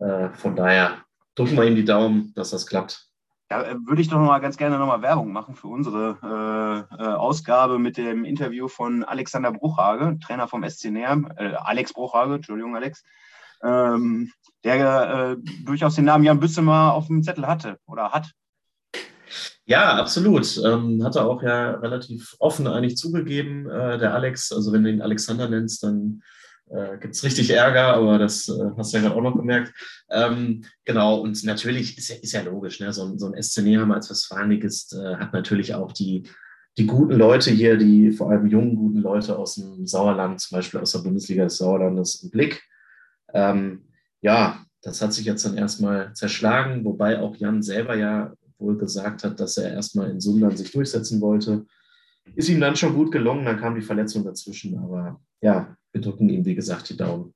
Äh, 0.00 0.30
von 0.30 0.56
daher 0.56 1.04
drücken 1.34 1.56
wir 1.56 1.64
ihm 1.64 1.76
die 1.76 1.84
Daumen, 1.84 2.32
dass 2.34 2.50
das 2.50 2.66
klappt. 2.66 3.09
Ja, 3.50 3.62
äh, 3.62 3.76
würde 3.84 4.00
ich 4.00 4.08
doch 4.08 4.18
noch 4.18 4.26
mal 4.26 4.38
ganz 4.38 4.56
gerne 4.56 4.78
noch 4.78 4.86
mal 4.86 5.02
Werbung 5.02 5.32
machen 5.32 5.56
für 5.56 5.66
unsere 5.66 6.86
äh, 6.98 7.02
äh, 7.02 7.06
Ausgabe 7.08 7.80
mit 7.80 7.96
dem 7.96 8.24
Interview 8.24 8.68
von 8.68 9.02
Alexander 9.02 9.50
Bruchhage, 9.50 10.18
Trainer 10.20 10.46
vom 10.46 10.68
SC 10.68 10.90
Näher, 10.90 11.20
äh, 11.36 11.54
Alex 11.54 11.92
Bruchhage, 11.92 12.34
Entschuldigung, 12.34 12.76
Alex, 12.76 13.02
ähm, 13.64 14.30
der 14.62 15.36
äh, 15.36 15.64
durchaus 15.64 15.96
den 15.96 16.04
Namen 16.04 16.22
Jan 16.22 16.38
Büssemer 16.38 16.94
auf 16.94 17.08
dem 17.08 17.24
Zettel 17.24 17.48
hatte 17.48 17.78
oder 17.86 18.12
hat. 18.12 18.30
Ja, 19.64 19.96
absolut. 19.96 20.60
Ähm, 20.64 21.02
hat 21.04 21.16
er 21.16 21.26
auch 21.26 21.42
ja 21.42 21.72
relativ 21.72 22.36
offen 22.38 22.68
eigentlich 22.68 22.96
zugegeben, 22.96 23.68
äh, 23.68 23.98
der 23.98 24.14
Alex. 24.14 24.52
Also 24.52 24.72
wenn 24.72 24.84
du 24.84 24.90
ihn 24.90 25.02
Alexander 25.02 25.48
nennst, 25.48 25.82
dann 25.82 26.22
äh, 26.70 26.98
gibt 26.98 27.14
es 27.14 27.24
richtig 27.24 27.50
Ärger, 27.50 27.94
aber 27.94 28.18
das 28.18 28.48
äh, 28.48 28.70
hast 28.76 28.92
du 28.92 28.98
ja 28.98 29.02
gerade 29.02 29.16
auch 29.16 29.22
noch 29.22 29.36
gemerkt. 29.36 29.72
Ähm, 30.10 30.64
genau, 30.84 31.20
und 31.20 31.42
natürlich 31.44 31.98
ist 31.98 32.08
ja, 32.08 32.16
ist 32.16 32.32
ja 32.32 32.42
logisch, 32.42 32.80
ne? 32.80 32.92
so, 32.92 33.16
so 33.18 33.26
ein 33.26 33.42
SC 33.42 33.62
Nehammer 33.62 33.96
als 33.96 34.10
Westfalenligist 34.10 34.94
äh, 34.94 35.16
hat 35.16 35.32
natürlich 35.32 35.74
auch 35.74 35.92
die, 35.92 36.28
die 36.78 36.86
guten 36.86 37.14
Leute 37.14 37.50
hier, 37.50 37.76
die 37.76 38.12
vor 38.12 38.30
allem 38.30 38.46
jungen, 38.46 38.76
guten 38.76 38.98
Leute 38.98 39.36
aus 39.36 39.56
dem 39.56 39.86
Sauerland, 39.86 40.40
zum 40.40 40.56
Beispiel 40.56 40.80
aus 40.80 40.92
der 40.92 41.00
Bundesliga 41.00 41.44
des 41.44 41.56
Sauerlandes, 41.56 42.22
im 42.22 42.30
Blick. 42.30 42.62
Ähm, 43.34 43.88
ja, 44.20 44.64
das 44.82 45.02
hat 45.02 45.12
sich 45.12 45.24
jetzt 45.24 45.44
dann 45.44 45.56
erstmal 45.56 46.12
zerschlagen, 46.14 46.84
wobei 46.84 47.20
auch 47.20 47.36
Jan 47.36 47.62
selber 47.62 47.96
ja 47.96 48.32
wohl 48.58 48.78
gesagt 48.78 49.24
hat, 49.24 49.40
dass 49.40 49.56
er 49.56 49.72
erstmal 49.72 50.10
in 50.10 50.20
Sundern 50.20 50.56
sich 50.56 50.70
durchsetzen 50.70 51.20
wollte. 51.20 51.66
Ist 52.36 52.48
ihm 52.48 52.60
dann 52.60 52.76
schon 52.76 52.94
gut 52.94 53.10
gelungen, 53.10 53.44
dann 53.44 53.58
kam 53.58 53.74
die 53.74 53.82
Verletzung 53.82 54.24
dazwischen, 54.24 54.78
aber 54.78 55.20
ja, 55.40 55.76
wir 55.92 56.00
drücken 56.00 56.28
ihm, 56.28 56.44
wie 56.44 56.54
gesagt, 56.54 56.88
die 56.88 56.96
Daumen, 56.96 57.34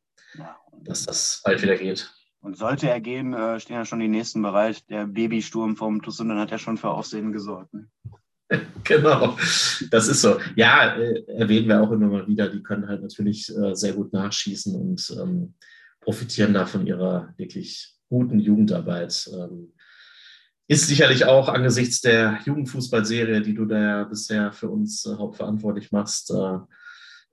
dass 0.82 1.04
das 1.04 1.40
bald 1.44 1.62
wieder 1.62 1.76
geht. 1.76 2.12
Und 2.40 2.58
sollte 2.58 2.90
er 2.90 3.00
gehen, 3.00 3.32
äh, 3.32 3.58
stehen 3.58 3.76
ja 3.76 3.84
schon 3.86 4.00
die 4.00 4.08
nächsten 4.08 4.42
bereit. 4.42 4.88
Der 4.90 5.06
Babysturm 5.06 5.76
vom 5.76 6.02
Tussundern 6.02 6.38
hat 6.38 6.50
ja 6.50 6.58
schon 6.58 6.76
für 6.76 6.90
Aufsehen 6.90 7.32
gesorgt. 7.32 7.72
Ne? 7.72 7.88
genau, 8.84 9.38
das 9.90 10.08
ist 10.08 10.20
so. 10.20 10.38
Ja, 10.54 10.94
äh, 10.94 11.24
erwähnen 11.38 11.68
wir 11.68 11.82
auch 11.82 11.90
immer 11.90 12.08
mal 12.08 12.26
wieder, 12.28 12.48
die 12.48 12.62
können 12.62 12.86
halt 12.86 13.02
natürlich 13.02 13.50
äh, 13.56 13.74
sehr 13.74 13.94
gut 13.94 14.12
nachschießen 14.12 14.74
und 14.74 15.16
ähm, 15.18 15.54
profitieren 16.00 16.52
da 16.52 16.66
von 16.66 16.86
ihrer 16.86 17.32
wirklich 17.38 17.94
guten 18.10 18.38
Jugendarbeit. 18.38 19.28
Ähm, 19.32 19.72
ist 20.66 20.86
sicherlich 20.86 21.24
auch 21.24 21.48
angesichts 21.48 22.00
der 22.00 22.40
Jugendfußballserie, 22.44 23.42
die 23.42 23.54
du 23.54 23.64
da 23.66 23.80
ja 23.80 24.04
bisher 24.04 24.52
für 24.52 24.68
uns 24.68 25.06
äh, 25.06 25.14
hauptverantwortlich 25.16 25.92
machst, 25.92 26.30
äh, 26.30 26.58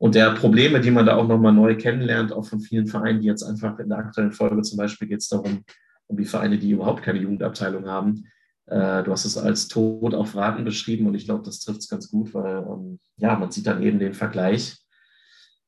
und 0.01 0.15
der 0.15 0.31
Probleme, 0.31 0.81
die 0.81 0.89
man 0.89 1.05
da 1.05 1.15
auch 1.15 1.27
nochmal 1.27 1.53
neu 1.53 1.77
kennenlernt, 1.77 2.33
auch 2.33 2.43
von 2.43 2.59
vielen 2.59 2.87
Vereinen, 2.87 3.21
die 3.21 3.27
jetzt 3.27 3.43
einfach 3.43 3.77
in 3.77 3.87
der 3.89 3.99
aktuellen 3.99 4.31
Folge 4.31 4.63
zum 4.63 4.79
Beispiel 4.79 5.07
geht 5.07 5.19
es 5.19 5.27
darum, 5.27 5.63
um 6.07 6.17
die 6.17 6.25
Vereine, 6.25 6.57
die 6.57 6.71
überhaupt 6.71 7.03
keine 7.03 7.19
Jugendabteilung 7.19 7.85
haben. 7.87 8.25
Äh, 8.65 9.03
du 9.03 9.11
hast 9.11 9.25
es 9.25 9.37
als 9.37 9.67
Tod 9.67 10.15
auf 10.15 10.35
Raten 10.35 10.65
beschrieben 10.65 11.05
und 11.05 11.13
ich 11.13 11.25
glaube, 11.25 11.43
das 11.43 11.59
trifft 11.59 11.81
es 11.81 11.87
ganz 11.87 12.09
gut, 12.09 12.33
weil 12.33 12.65
ähm, 12.67 12.99
ja, 13.17 13.37
man 13.37 13.51
sieht 13.51 13.67
dann 13.67 13.83
eben 13.83 13.99
den 13.99 14.15
Vergleich. 14.15 14.75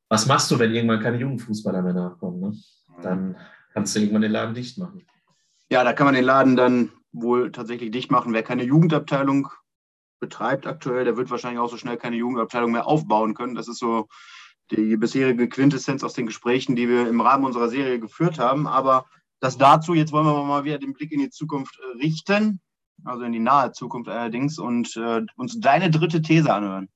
Was 0.10 0.26
machst 0.26 0.50
du, 0.50 0.58
wenn 0.58 0.74
irgendwann 0.74 1.04
keine 1.04 1.20
Jugendfußballer 1.20 1.84
mehr 1.84 1.94
nachkommen? 1.94 2.40
Ne? 2.40 2.54
Dann 3.04 3.38
kannst 3.72 3.96
du 3.96 4.00
irgendwann 4.00 4.24
den 4.24 4.32
Laden 4.32 4.56
dicht 4.56 4.80
machen. 4.80 5.06
Ja, 5.70 5.84
da 5.84 5.94
kann 5.94 6.06
man 6.06 6.16
den 6.16 6.26
Laden 6.26 6.56
dann 6.56 6.90
wohl 7.12 7.52
tatsächlich 7.52 7.92
dicht 7.92 8.10
machen. 8.10 8.34
Wer 8.34 8.42
keine 8.42 8.64
Jugendabteilung 8.64 9.50
betreibt 10.24 10.66
aktuell, 10.66 11.04
der 11.04 11.18
wird 11.18 11.30
wahrscheinlich 11.30 11.60
auch 11.60 11.70
so 11.70 11.76
schnell 11.76 11.98
keine 11.98 12.16
Jugendabteilung 12.16 12.72
mehr 12.72 12.88
aufbauen 12.88 13.34
können. 13.34 13.56
Das 13.56 13.68
ist 13.68 13.80
so 13.80 14.08
die 14.72 14.96
bisherige 14.96 15.50
Quintessenz 15.50 16.02
aus 16.02 16.14
den 16.14 16.28
Gesprächen, 16.28 16.78
die 16.78 16.88
wir 16.88 17.10
im 17.10 17.20
Rahmen 17.20 17.44
unserer 17.44 17.68
Serie 17.68 18.00
geführt 18.00 18.40
haben. 18.40 18.66
Aber 18.66 19.06
das 19.42 19.58
dazu, 19.58 19.94
jetzt 19.94 20.14
wollen 20.14 20.26
wir 20.26 20.42
mal 20.46 20.64
wieder 20.64 20.78
den 20.78 20.94
Blick 20.94 21.12
in 21.12 21.20
die 21.20 21.30
Zukunft 21.30 21.78
äh, 21.78 21.98
richten, 21.98 22.62
also 23.04 23.24
in 23.24 23.34
die 23.34 23.42
nahe 23.42 23.74
Zukunft 23.74 24.10
allerdings, 24.10 24.58
und 24.58 24.96
äh, 24.96 25.24
uns 25.36 25.60
deine 25.60 25.92
dritte 25.92 26.22
These 26.22 26.54
anhören. 26.54 26.88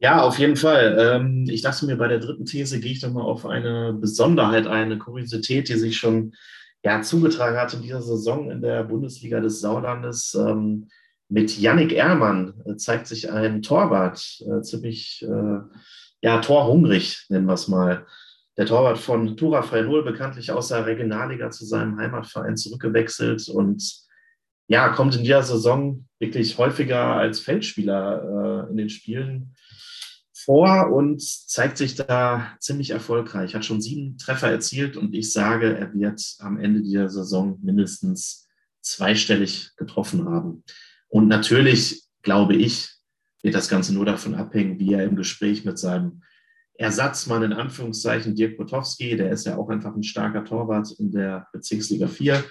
Ja, 0.00 0.20
auf 0.22 0.40
jeden 0.40 0.56
Fall. 0.56 0.96
Ähm, 0.98 1.46
ich 1.48 1.62
dachte 1.62 1.86
mir, 1.86 1.96
bei 1.96 2.08
der 2.08 2.18
dritten 2.18 2.46
These 2.46 2.80
gehe 2.80 2.90
ich 2.92 3.00
doch 3.00 3.12
mal 3.12 3.22
auf 3.22 3.46
eine 3.46 3.92
Besonderheit 3.92 4.66
ein, 4.66 4.86
eine 4.86 4.98
Kuriosität, 4.98 5.68
die 5.68 5.78
sich 5.78 5.96
schon 5.96 6.34
ja, 6.84 7.00
zugetragen 7.02 7.56
hat 7.56 7.74
in 7.74 7.82
dieser 7.82 8.02
Saison 8.02 8.50
in 8.50 8.60
der 8.60 8.82
Bundesliga 8.82 9.38
des 9.38 9.60
Sauerlandes. 9.60 10.36
Mit 11.28 11.58
Yannick 11.58 11.92
Ehrmann 11.92 12.54
äh, 12.64 12.76
zeigt 12.76 13.06
sich 13.06 13.30
ein 13.30 13.62
Torwart, 13.62 14.42
äh, 14.46 14.62
ziemlich 14.62 15.24
äh, 15.28 15.60
ja, 16.20 16.40
torhungrig, 16.40 17.26
nennen 17.28 17.46
wir 17.46 17.54
es 17.54 17.68
mal. 17.68 18.06
Der 18.56 18.66
Torwart 18.66 18.98
von 18.98 19.36
Tura 19.36 19.62
Freinol, 19.62 20.02
bekanntlich 20.02 20.50
aus 20.50 20.68
der 20.68 20.86
Regionalliga 20.86 21.50
zu 21.50 21.64
seinem 21.64 21.98
Heimatverein 21.98 22.56
zurückgewechselt 22.56 23.48
und 23.48 24.08
ja, 24.66 24.88
kommt 24.90 25.16
in 25.16 25.22
dieser 25.22 25.42
Saison 25.42 26.06
wirklich 26.18 26.58
häufiger 26.58 27.16
als 27.16 27.40
Feldspieler 27.40 28.66
äh, 28.66 28.70
in 28.70 28.76
den 28.76 28.88
Spielen 28.88 29.54
vor 30.32 30.92
und 30.92 31.22
zeigt 31.22 31.78
sich 31.78 31.94
da 31.94 32.52
ziemlich 32.58 32.90
erfolgreich. 32.90 33.54
Hat 33.54 33.64
schon 33.64 33.80
sieben 33.80 34.18
Treffer 34.18 34.50
erzielt 34.50 34.96
und 34.96 35.14
ich 35.14 35.32
sage, 35.32 35.76
er 35.76 35.92
wird 35.94 36.22
am 36.38 36.58
Ende 36.58 36.82
dieser 36.82 37.08
Saison 37.08 37.58
mindestens 37.62 38.48
zweistellig 38.80 39.70
getroffen 39.76 40.26
haben. 40.26 40.64
Und 41.08 41.28
natürlich, 41.28 42.04
glaube 42.22 42.54
ich, 42.56 42.90
wird 43.42 43.54
das 43.54 43.68
Ganze 43.68 43.94
nur 43.94 44.04
davon 44.04 44.34
abhängen, 44.34 44.78
wie 44.78 44.92
er 44.92 45.04
im 45.04 45.16
Gespräch 45.16 45.64
mit 45.64 45.78
seinem 45.78 46.22
Ersatzmann 46.74 47.42
in 47.42 47.52
Anführungszeichen 47.52 48.34
Dirk 48.34 48.56
Botowski, 48.56 49.16
der 49.16 49.32
ist 49.32 49.46
ja 49.46 49.56
auch 49.56 49.68
einfach 49.68 49.94
ein 49.94 50.02
starker 50.04 50.44
Torwart 50.44 50.92
in 50.98 51.10
der 51.10 51.48
Bezirksliga 51.52 52.06
4 52.06 52.44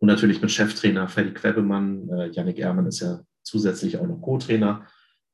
und 0.00 0.08
natürlich 0.08 0.40
mit 0.40 0.50
Cheftrainer 0.50 1.08
Freddy 1.08 1.32
Quebemann, 1.32 2.08
äh, 2.10 2.30
Yannick 2.30 2.58
Ehrmann 2.58 2.86
ist 2.86 3.00
ja 3.00 3.20
zusätzlich 3.42 3.98
auch 3.98 4.06
noch 4.06 4.20
Co-Trainer, 4.20 4.86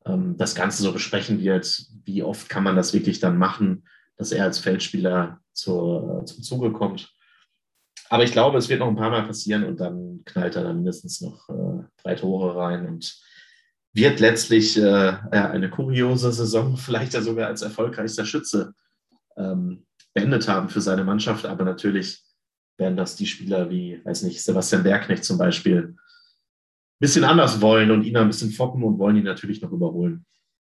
ähm, 0.05 0.37
das 0.37 0.55
Ganze 0.55 0.83
so 0.83 0.93
besprechen 0.93 1.41
wird, 1.41 1.87
wie 2.05 2.23
oft 2.23 2.49
kann 2.49 2.65
man 2.65 2.77
das 2.77 2.93
wirklich 2.93 3.21
dann 3.21 3.39
machen, 3.39 3.85
dass 4.17 4.33
er 4.33 4.45
als 4.45 4.59
Feldspieler 4.59 5.41
zur, 5.53 6.25
zum 6.27 6.43
Zuge 6.43 6.73
kommt. 6.73 7.16
Aber 8.09 8.23
ich 8.23 8.33
glaube, 8.33 8.59
es 8.59 8.69
wird 8.69 8.81
noch 8.81 8.89
ein 8.89 8.97
paar 8.97 9.11
Mal 9.11 9.27
passieren 9.27 9.65
und 9.65 9.81
dann 9.81 10.23
knallt 10.25 10.57
er 10.57 10.65
dann 10.65 10.77
mindestens 10.77 11.21
noch 11.21 11.49
äh, 11.49 11.85
drei 12.03 12.15
Tore 12.15 12.57
rein 12.57 12.87
und 12.87 13.21
wird 13.93 14.21
letztlich 14.21 14.79
äh, 14.79 15.17
eine 15.31 15.71
kuriose 15.71 16.33
Saison, 16.33 16.77
vielleicht 16.77 17.15
ja 17.15 17.23
sogar 17.23 17.49
als 17.49 17.63
erfolgreichster 17.63 18.25
Schütze 18.25 18.75
ähm, 19.37 19.87
beendet 20.15 20.49
haben 20.49 20.69
für 20.69 20.81
seine 20.81 21.05
Mannschaft. 21.05 21.47
Aber 21.47 21.65
natürlich 21.65 22.23
werden 22.79 22.97
das 22.97 23.17
die 23.17 23.27
Spieler 23.27 23.71
wie, 23.71 24.01
weiß 24.05 24.23
nicht, 24.23 24.43
Sebastian 24.43 24.83
Bergknecht 24.83 25.25
zum 25.25 25.39
Beispiel 25.39 25.97
ein 25.97 25.99
bisschen 27.01 27.25
anders 27.25 27.61
wollen 27.61 27.91
und 27.91 28.03
ihn 28.03 28.17
ein 28.17 28.29
bisschen 28.29 28.51
foppen 28.51 28.83
und 28.83 28.99
wollen 28.99 29.17
ihn 29.17 29.25
natürlich 29.25 29.63
noch 29.63 29.73
überholen. 29.73 30.27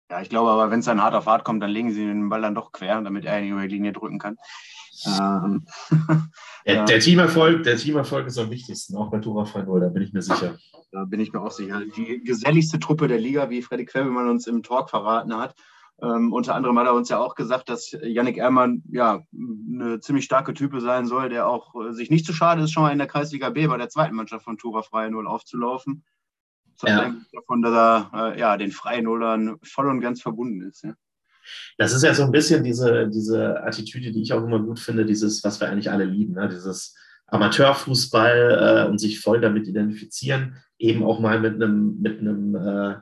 Ja, 0.10 0.22
ich 0.22 0.30
glaube 0.30 0.50
aber, 0.50 0.72
wenn 0.72 0.80
es 0.80 0.86
dann 0.86 1.02
hart 1.02 1.16
auf 1.16 1.26
hart 1.26 1.44
kommt, 1.44 1.62
dann 1.62 1.70
legen 1.70 1.92
sie 1.92 2.06
den 2.06 2.30
Ball 2.30 2.42
dann 2.42 2.56
doch 2.56 2.72
quer, 2.72 3.02
damit 3.02 3.26
er 3.26 3.42
ihn 3.42 3.52
über 3.52 3.62
die 3.68 3.76
Linie 3.76 3.92
drücken 3.92 4.20
kann. 4.20 4.38
Ähm, 5.06 5.66
der, 6.66 6.86
der, 6.86 7.00
Teamerfolg, 7.00 7.64
der 7.64 7.78
Teamerfolg 7.78 8.28
ist 8.28 8.38
am 8.38 8.50
wichtigsten, 8.50 8.96
auch 8.96 9.12
bei 9.12 9.20
Tura 9.20 9.46
Freiburg, 9.46 9.82
da 9.82 9.90
bin 9.90 10.04
ich 10.04 10.14
mir 10.14 10.22
sicher. 10.22 10.58
Da 10.92 11.06
bin 11.06 11.20
ich 11.20 11.34
mir 11.34 11.42
auch 11.42 11.52
sicher. 11.52 11.82
Die 11.96 12.24
geselligste 12.24 12.80
Truppe 12.80 13.08
der 13.08 13.20
Liga, 13.20 13.50
wie 13.50 13.62
Freddy 13.62 13.86
Quebbelmann 13.86 14.30
uns 14.30 14.48
im 14.48 14.64
Talk 14.64 14.90
verraten 14.90 15.36
hat. 15.38 15.56
Ähm, 16.02 16.32
unter 16.32 16.54
anderem 16.54 16.78
hat 16.78 16.86
er 16.86 16.94
uns 16.94 17.10
ja 17.10 17.18
auch 17.18 17.34
gesagt, 17.34 17.70
dass 17.70 17.92
Yannick 17.92 18.38
Ehrmann 18.38 18.84
ja 18.90 19.24
eine 19.34 20.00
ziemlich 20.00 20.26
starke 20.26 20.54
Type 20.54 20.80
sein 20.80 21.08
soll, 21.08 21.30
der 21.30 21.48
auch 21.48 21.74
äh, 21.76 21.94
sich 21.94 22.12
nicht 22.12 22.26
zu 22.26 22.34
schade 22.34 22.62
ist, 22.64 22.72
schon 22.72 22.84
mal 22.84 22.92
in 22.92 23.00
der 23.00 23.08
Kreisliga 23.08 23.50
B 23.50 23.66
bei 23.66 23.78
der 23.78 23.90
zweiten 23.90 24.16
Mannschaft 24.16 24.46
von 24.46 24.58
Tura 24.58 24.84
Freie 24.84 25.10
Null 25.10 25.28
aufzulaufen. 25.28 26.06
Das 26.80 26.92
ja. 26.92 27.16
davon, 27.34 27.64
dass 27.64 27.74
er 27.74 28.12
äh, 28.14 28.40
ja, 28.40 28.58
den 28.58 28.72
Freien 28.72 29.06
Nullern 29.06 29.58
voll 29.64 29.88
und 29.88 30.00
ganz 30.00 30.22
verbunden 30.22 30.62
ist. 30.62 30.84
Ja. 30.84 30.94
Das 31.78 31.94
ist 31.94 32.04
ja 32.04 32.14
so 32.14 32.24
ein 32.24 32.32
bisschen 32.32 32.64
diese, 32.64 33.10
diese 33.10 33.64
Attitüde, 33.64 34.12
die 34.12 34.22
ich 34.22 34.34
auch 34.34 34.44
immer 34.44 34.60
gut 34.60 34.80
finde, 34.80 35.06
dieses, 35.06 35.44
was 35.44 35.60
wir 35.60 35.70
eigentlich 35.70 35.92
alle 35.92 36.06
lieben, 36.06 36.34
ne? 36.34 36.50
dieses 36.50 36.96
Amateurfußball 37.28 38.86
äh, 38.86 38.90
und 38.90 39.00
sich 39.00 39.20
voll 39.20 39.42
damit 39.42 39.68
identifizieren. 39.68 40.56
eben 40.80 41.04
auch 41.04 41.20
mal 41.20 41.40
mit 41.40 41.56
einem, 41.56 42.00
mit 42.00 42.20
einem 42.20 42.56
äh, 42.56 42.96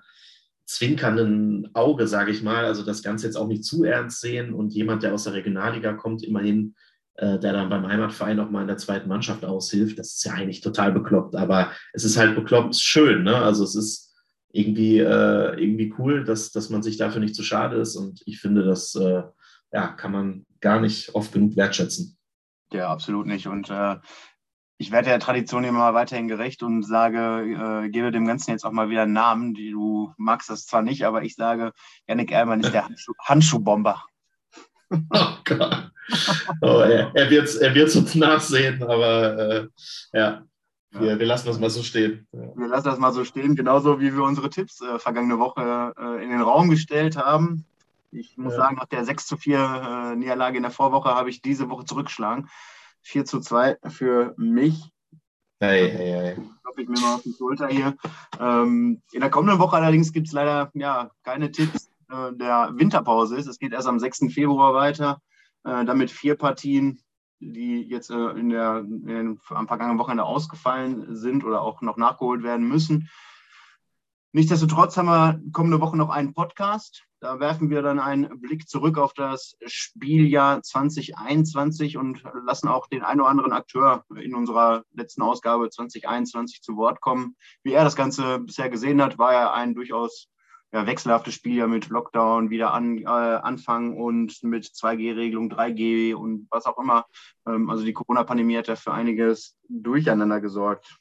zwinkernden 0.66 1.70
Auge, 1.74 2.08
sage 2.08 2.32
ich 2.32 2.42
mal. 2.42 2.66
Also 2.66 2.84
das 2.84 3.04
Ganze 3.04 3.28
jetzt 3.28 3.36
auch 3.36 3.48
nicht 3.48 3.64
zu 3.64 3.84
ernst 3.84 4.22
sehen 4.22 4.54
und 4.54 4.74
jemand, 4.74 5.04
der 5.04 5.14
aus 5.14 5.26
der 5.26 5.34
Regionalliga 5.34 5.94
kommt, 5.94 6.24
immerhin, 6.24 6.76
äh, 7.16 7.40
der 7.40 7.54
dann 7.54 7.70
beim 7.70 7.88
Heimatverein 7.88 8.40
auch 8.40 8.50
mal 8.50 8.62
in 8.62 8.68
der 8.68 8.78
zweiten 8.78 9.08
Mannschaft 9.08 9.46
aushilft, 9.46 10.00
das 10.00 10.16
ist 10.16 10.26
ja 10.26 10.34
eigentlich 10.34 10.62
total 10.62 10.92
bekloppt. 10.92 11.36
Aber 11.36 11.72
es 11.94 12.04
ist 12.04 12.18
halt 12.18 12.36
bekloppt 12.36 12.76
schön. 12.76 13.24
Ne? 13.24 13.36
Also 13.36 13.64
es 13.64 13.76
ist 13.76 14.05
irgendwie, 14.56 15.00
äh, 15.00 15.62
irgendwie 15.62 15.94
cool, 15.98 16.24
dass, 16.24 16.52
dass 16.52 16.70
man 16.70 16.82
sich 16.82 16.98
dafür 16.98 17.20
nicht 17.20 17.36
zu 17.36 17.44
schade 17.44 17.76
ist. 17.76 17.96
Und 17.96 18.22
ich 18.26 18.40
finde, 18.40 18.64
das 18.64 18.96
äh, 18.96 19.24
ja, 19.74 19.88
kann 19.88 20.14
man 20.14 20.46
gar 20.62 20.80
nicht 20.80 21.14
oft 21.14 21.34
genug 21.34 21.58
wertschätzen. 21.58 22.18
Ja, 22.72 22.90
absolut 22.90 23.28
nicht. 23.28 23.48
Und 23.48 23.70
äh, 23.70 23.98
ich 24.78 24.92
werde 24.92 25.10
der 25.10 25.20
Tradition 25.20 25.66
immer 25.66 25.94
weiterhin 25.94 26.30
gerecht 26.30 26.64
und 26.64 26.84
sage, 26.84 27.84
äh, 27.86 27.90
gebe 27.90 28.12
dem 28.12 28.26
Ganzen 28.26 28.52
jetzt 28.52 28.66
auch 28.66 28.72
mal 28.72 28.90
wieder 28.90 29.04
einen 29.04 29.14
Namen. 29.14 29.54
Die, 29.54 29.72
du 29.72 30.14
magst 30.18 30.50
das 30.50 30.66
zwar 30.66 30.82
nicht, 30.82 31.06
aber 31.06 31.24
ich 31.24 31.36
sage, 31.36 31.74
Yannick 32.08 32.32
Ermann 32.32 32.62
ist 32.62 32.74
der 32.74 32.86
Handschuh 32.86 33.14
Handschuhbomber. 33.20 34.04
Oh 34.92 35.38
Gott. 35.44 35.92
Oh, 36.62 36.80
er, 36.80 37.12
er 37.16 37.30
wird 37.32 37.46
es 37.46 37.56
er 37.56 37.74
wird's 37.74 37.96
uns 37.96 38.14
nachsehen, 38.14 38.84
aber 38.84 39.40
äh, 39.40 39.68
ja, 40.14 40.46
wir, 41.00 41.20
wir, 41.20 41.26
lassen 41.26 41.48
das 41.48 41.60
mal 41.60 41.70
so 41.70 41.84
stehen. 41.84 42.28
Wir 42.32 42.68
lassen 42.68 42.86
das 42.86 43.00
mal 43.00 43.14
so 43.14 43.24
stehen, 43.24 43.56
genauso 43.56 44.00
wie 44.00 44.14
wir 44.14 44.24
unsere 44.24 44.50
Tipps 44.50 44.82
äh, 44.82 45.00
vergangene 45.00 45.40
Woche 45.40 45.94
äh, 45.98 46.24
in 46.24 46.30
den 46.30 46.42
Raum 46.42 46.70
gestellt 46.70 47.18
haben. 47.18 47.66
Ich 48.12 48.38
muss 48.38 48.54
ja. 48.54 48.60
sagen, 48.60 48.78
nach 48.78 48.86
der 48.86 49.04
6 49.04 49.28
zu 49.28 49.38
4 49.38 49.58
äh, 49.58 50.16
Niederlage 50.16 50.58
in 50.58 50.64
der 50.64 50.72
Vorwoche 50.72 51.10
habe 51.10 51.30
ich 51.30 51.42
diese 51.42 51.70
Woche 51.70 51.86
zurückgeschlagen. 51.86 52.50
4 53.02 53.26
zu 53.26 53.40
2 53.40 53.78
für 53.88 54.34
mich. 54.38 54.92
Hey, 55.60 55.90
hey, 55.90 56.12
hey. 56.12 56.36
Klopfe 56.64 56.82
ich 56.82 56.88
mir 56.88 57.00
mal 57.00 57.16
auf 57.16 57.24
die 57.24 57.34
Schulter 57.38 57.68
hier. 57.68 57.96
Ähm, 58.40 59.02
in 59.12 59.22
der 59.22 59.30
kommenden 59.30 59.60
Woche 59.60 59.76
allerdings 59.76 60.12
gibt 60.12 60.28
es 60.28 60.34
leider 60.34 60.72
ja, 60.74 61.12
keine 61.24 61.52
Tipps 61.52 61.90
äh, 62.10 62.34
der 62.34 62.72
Winterpause 62.74 63.38
ist. 63.38 63.48
Es 63.48 63.60
geht 63.60 63.74
erst 63.74 63.88
am 63.88 64.00
6. 64.00 64.34
Februar 64.34 64.74
weiter. 64.74 65.22
Äh, 65.64 65.86
damit 65.86 66.12
vier 66.12 66.36
Partien, 66.36 67.00
die 67.54 67.82
jetzt 67.84 68.10
äh, 68.10 68.30
in 68.32 68.50
der, 68.50 68.80
in, 68.80 69.40
am 69.50 69.68
vergangenen 69.68 70.00
Wochenende 70.00 70.24
ausgefallen 70.24 71.16
sind 71.16 71.44
oder 71.44 71.62
auch 71.62 71.82
noch 71.82 71.98
nachgeholt 71.98 72.44
werden 72.44 72.68
müssen. 72.68 73.10
Nichtsdestotrotz 74.32 74.98
haben 74.98 75.08
wir 75.08 75.40
kommende 75.54 75.80
Woche 75.80 75.96
noch 75.96 76.10
einen 76.10 76.34
Podcast. 76.34 77.06
Da 77.22 77.40
werfen 77.40 77.70
wir 77.70 77.82
dann 77.82 78.00
einen 78.00 78.42
Blick 78.42 78.68
zurück 78.68 78.98
auf 78.98 79.14
das 79.14 79.56
Spieljahr 79.66 80.62
2021 80.62 81.98
und 81.98 82.22
lassen 82.46 82.68
auch 82.68 82.88
den 82.88 83.02
einen 83.02 83.22
oder 83.22 83.30
anderen 83.30 83.54
Akteur 83.54 84.04
in 84.16 84.36
unserer 84.36 84.84
letzten 84.92 85.22
Ausgabe 85.22 85.70
2021 85.70 86.62
zu 86.62 86.76
Wort 86.76 87.00
kommen. 87.00 87.38
Wie 87.64 87.72
er 87.72 87.86
das 87.86 87.96
Ganze 87.96 88.40
bisher 88.40 88.70
gesehen 88.70 89.02
hat, 89.02 89.18
war 89.18 89.34
er 89.34 89.54
ein 89.54 89.74
durchaus 89.74 90.28
ja, 90.76 90.86
wechselhaftes 90.86 91.34
Spiel 91.34 91.66
mit 91.68 91.88
Lockdown 91.88 92.50
wieder 92.50 92.74
an, 92.74 92.98
äh, 92.98 93.06
anfangen 93.06 93.96
und 93.96 94.44
mit 94.44 94.66
2G-Regelung, 94.66 95.50
3G 95.50 96.14
und 96.14 96.48
was 96.52 96.66
auch 96.66 96.78
immer. 96.78 97.06
Ähm, 97.48 97.70
also 97.70 97.86
die 97.86 97.94
Corona-Pandemie 97.94 98.58
hat 98.58 98.68
ja 98.68 98.76
für 98.76 98.92
einiges 98.92 99.56
Durcheinander 99.70 100.42
gesorgt. 100.42 100.98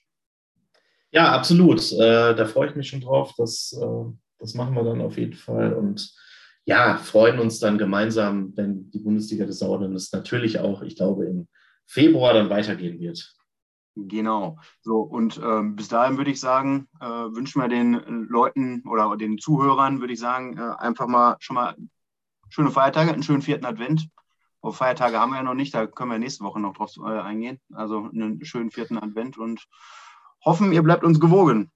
Ja, 1.11 1.33
absolut. 1.33 1.91
Äh, 1.91 2.37
da 2.37 2.45
freue 2.47 2.69
ich 2.69 2.77
mich 2.77 2.89
schon 2.89 3.01
drauf. 3.01 3.35
Das, 3.37 3.73
äh, 3.73 4.13
das 4.39 4.55
machen 4.55 4.77
wir 4.77 4.85
dann 4.85 5.01
auf 5.01 5.19
jeden 5.19 5.33
Fall. 5.35 5.73
Und 5.73 6.15
ja, 6.67 6.97
freuen 6.97 7.41
uns 7.41 7.59
dann 7.59 7.77
gemeinsam, 7.77 8.57
wenn 8.57 8.93
die 8.93 9.01
Bundesliga 9.01 9.45
des 9.45 9.59
Sauerlandes 9.59 10.13
natürlich 10.13 10.61
auch, 10.61 10.83
ich 10.83 10.95
glaube, 10.95 11.25
im 11.27 11.49
Februar 11.85 12.33
dann 12.33 12.49
weitergehen 12.49 13.01
wird. 13.01 13.35
Genau. 13.97 14.59
So, 14.81 14.99
und 14.99 15.41
ähm, 15.43 15.77
bis 15.77 15.89
dahin 15.89 16.17
würde 16.17 16.31
ich 16.31 16.41
sagen, 16.41 16.89
äh, 17.01 17.07
wünschen 17.07 17.63
wir 17.63 17.69
den 17.69 17.93
Leuten 18.29 18.83
oder 18.89 19.17
den 19.17 19.39
Zuhörern, 19.39 20.01
würde 20.01 20.13
ich 20.13 20.21
sagen, 20.21 20.59
äh, 20.59 20.75
einfach 20.79 21.07
mal 21.07 21.37
schon 21.39 21.55
mal 21.55 21.77
schöne 22.49 22.71
Feiertage, 22.71 23.13
einen 23.13 23.23
schönen 23.23 23.43
vierten 23.43 23.65
Advent. 23.65 24.09
Aber 24.63 24.73
Feiertage 24.73 25.19
haben 25.19 25.31
wir 25.31 25.37
ja 25.37 25.43
noch 25.43 25.55
nicht, 25.55 25.75
da 25.75 25.87
können 25.87 26.11
wir 26.11 26.19
nächste 26.19 26.43
Woche 26.43 26.59
noch 26.59 26.75
drauf 26.75 26.93
äh, 26.97 27.21
eingehen. 27.21 27.61
Also 27.73 28.09
einen 28.13 28.45
schönen 28.45 28.71
vierten 28.71 28.99
Advent 28.99 29.39
und 29.39 29.67
hoffen, 30.45 30.73
ihr 30.73 30.83
bleibt 30.83 31.05
uns 31.05 31.21
gewogen. 31.21 31.71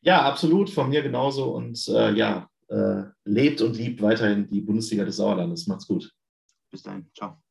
Ja, 0.00 0.22
absolut, 0.22 0.70
von 0.70 0.88
mir 0.88 1.02
genauso. 1.02 1.54
Und 1.54 1.86
äh, 1.88 2.12
ja, 2.14 2.48
äh, 2.68 3.04
lebt 3.24 3.60
und 3.60 3.76
liebt 3.76 4.02
weiterhin 4.02 4.48
die 4.48 4.60
Bundesliga 4.60 5.04
des 5.04 5.16
Sauerlandes. 5.16 5.66
Macht's 5.66 5.86
gut. 5.86 6.12
Bis 6.70 6.82
dahin. 6.82 7.10
Ciao. 7.14 7.43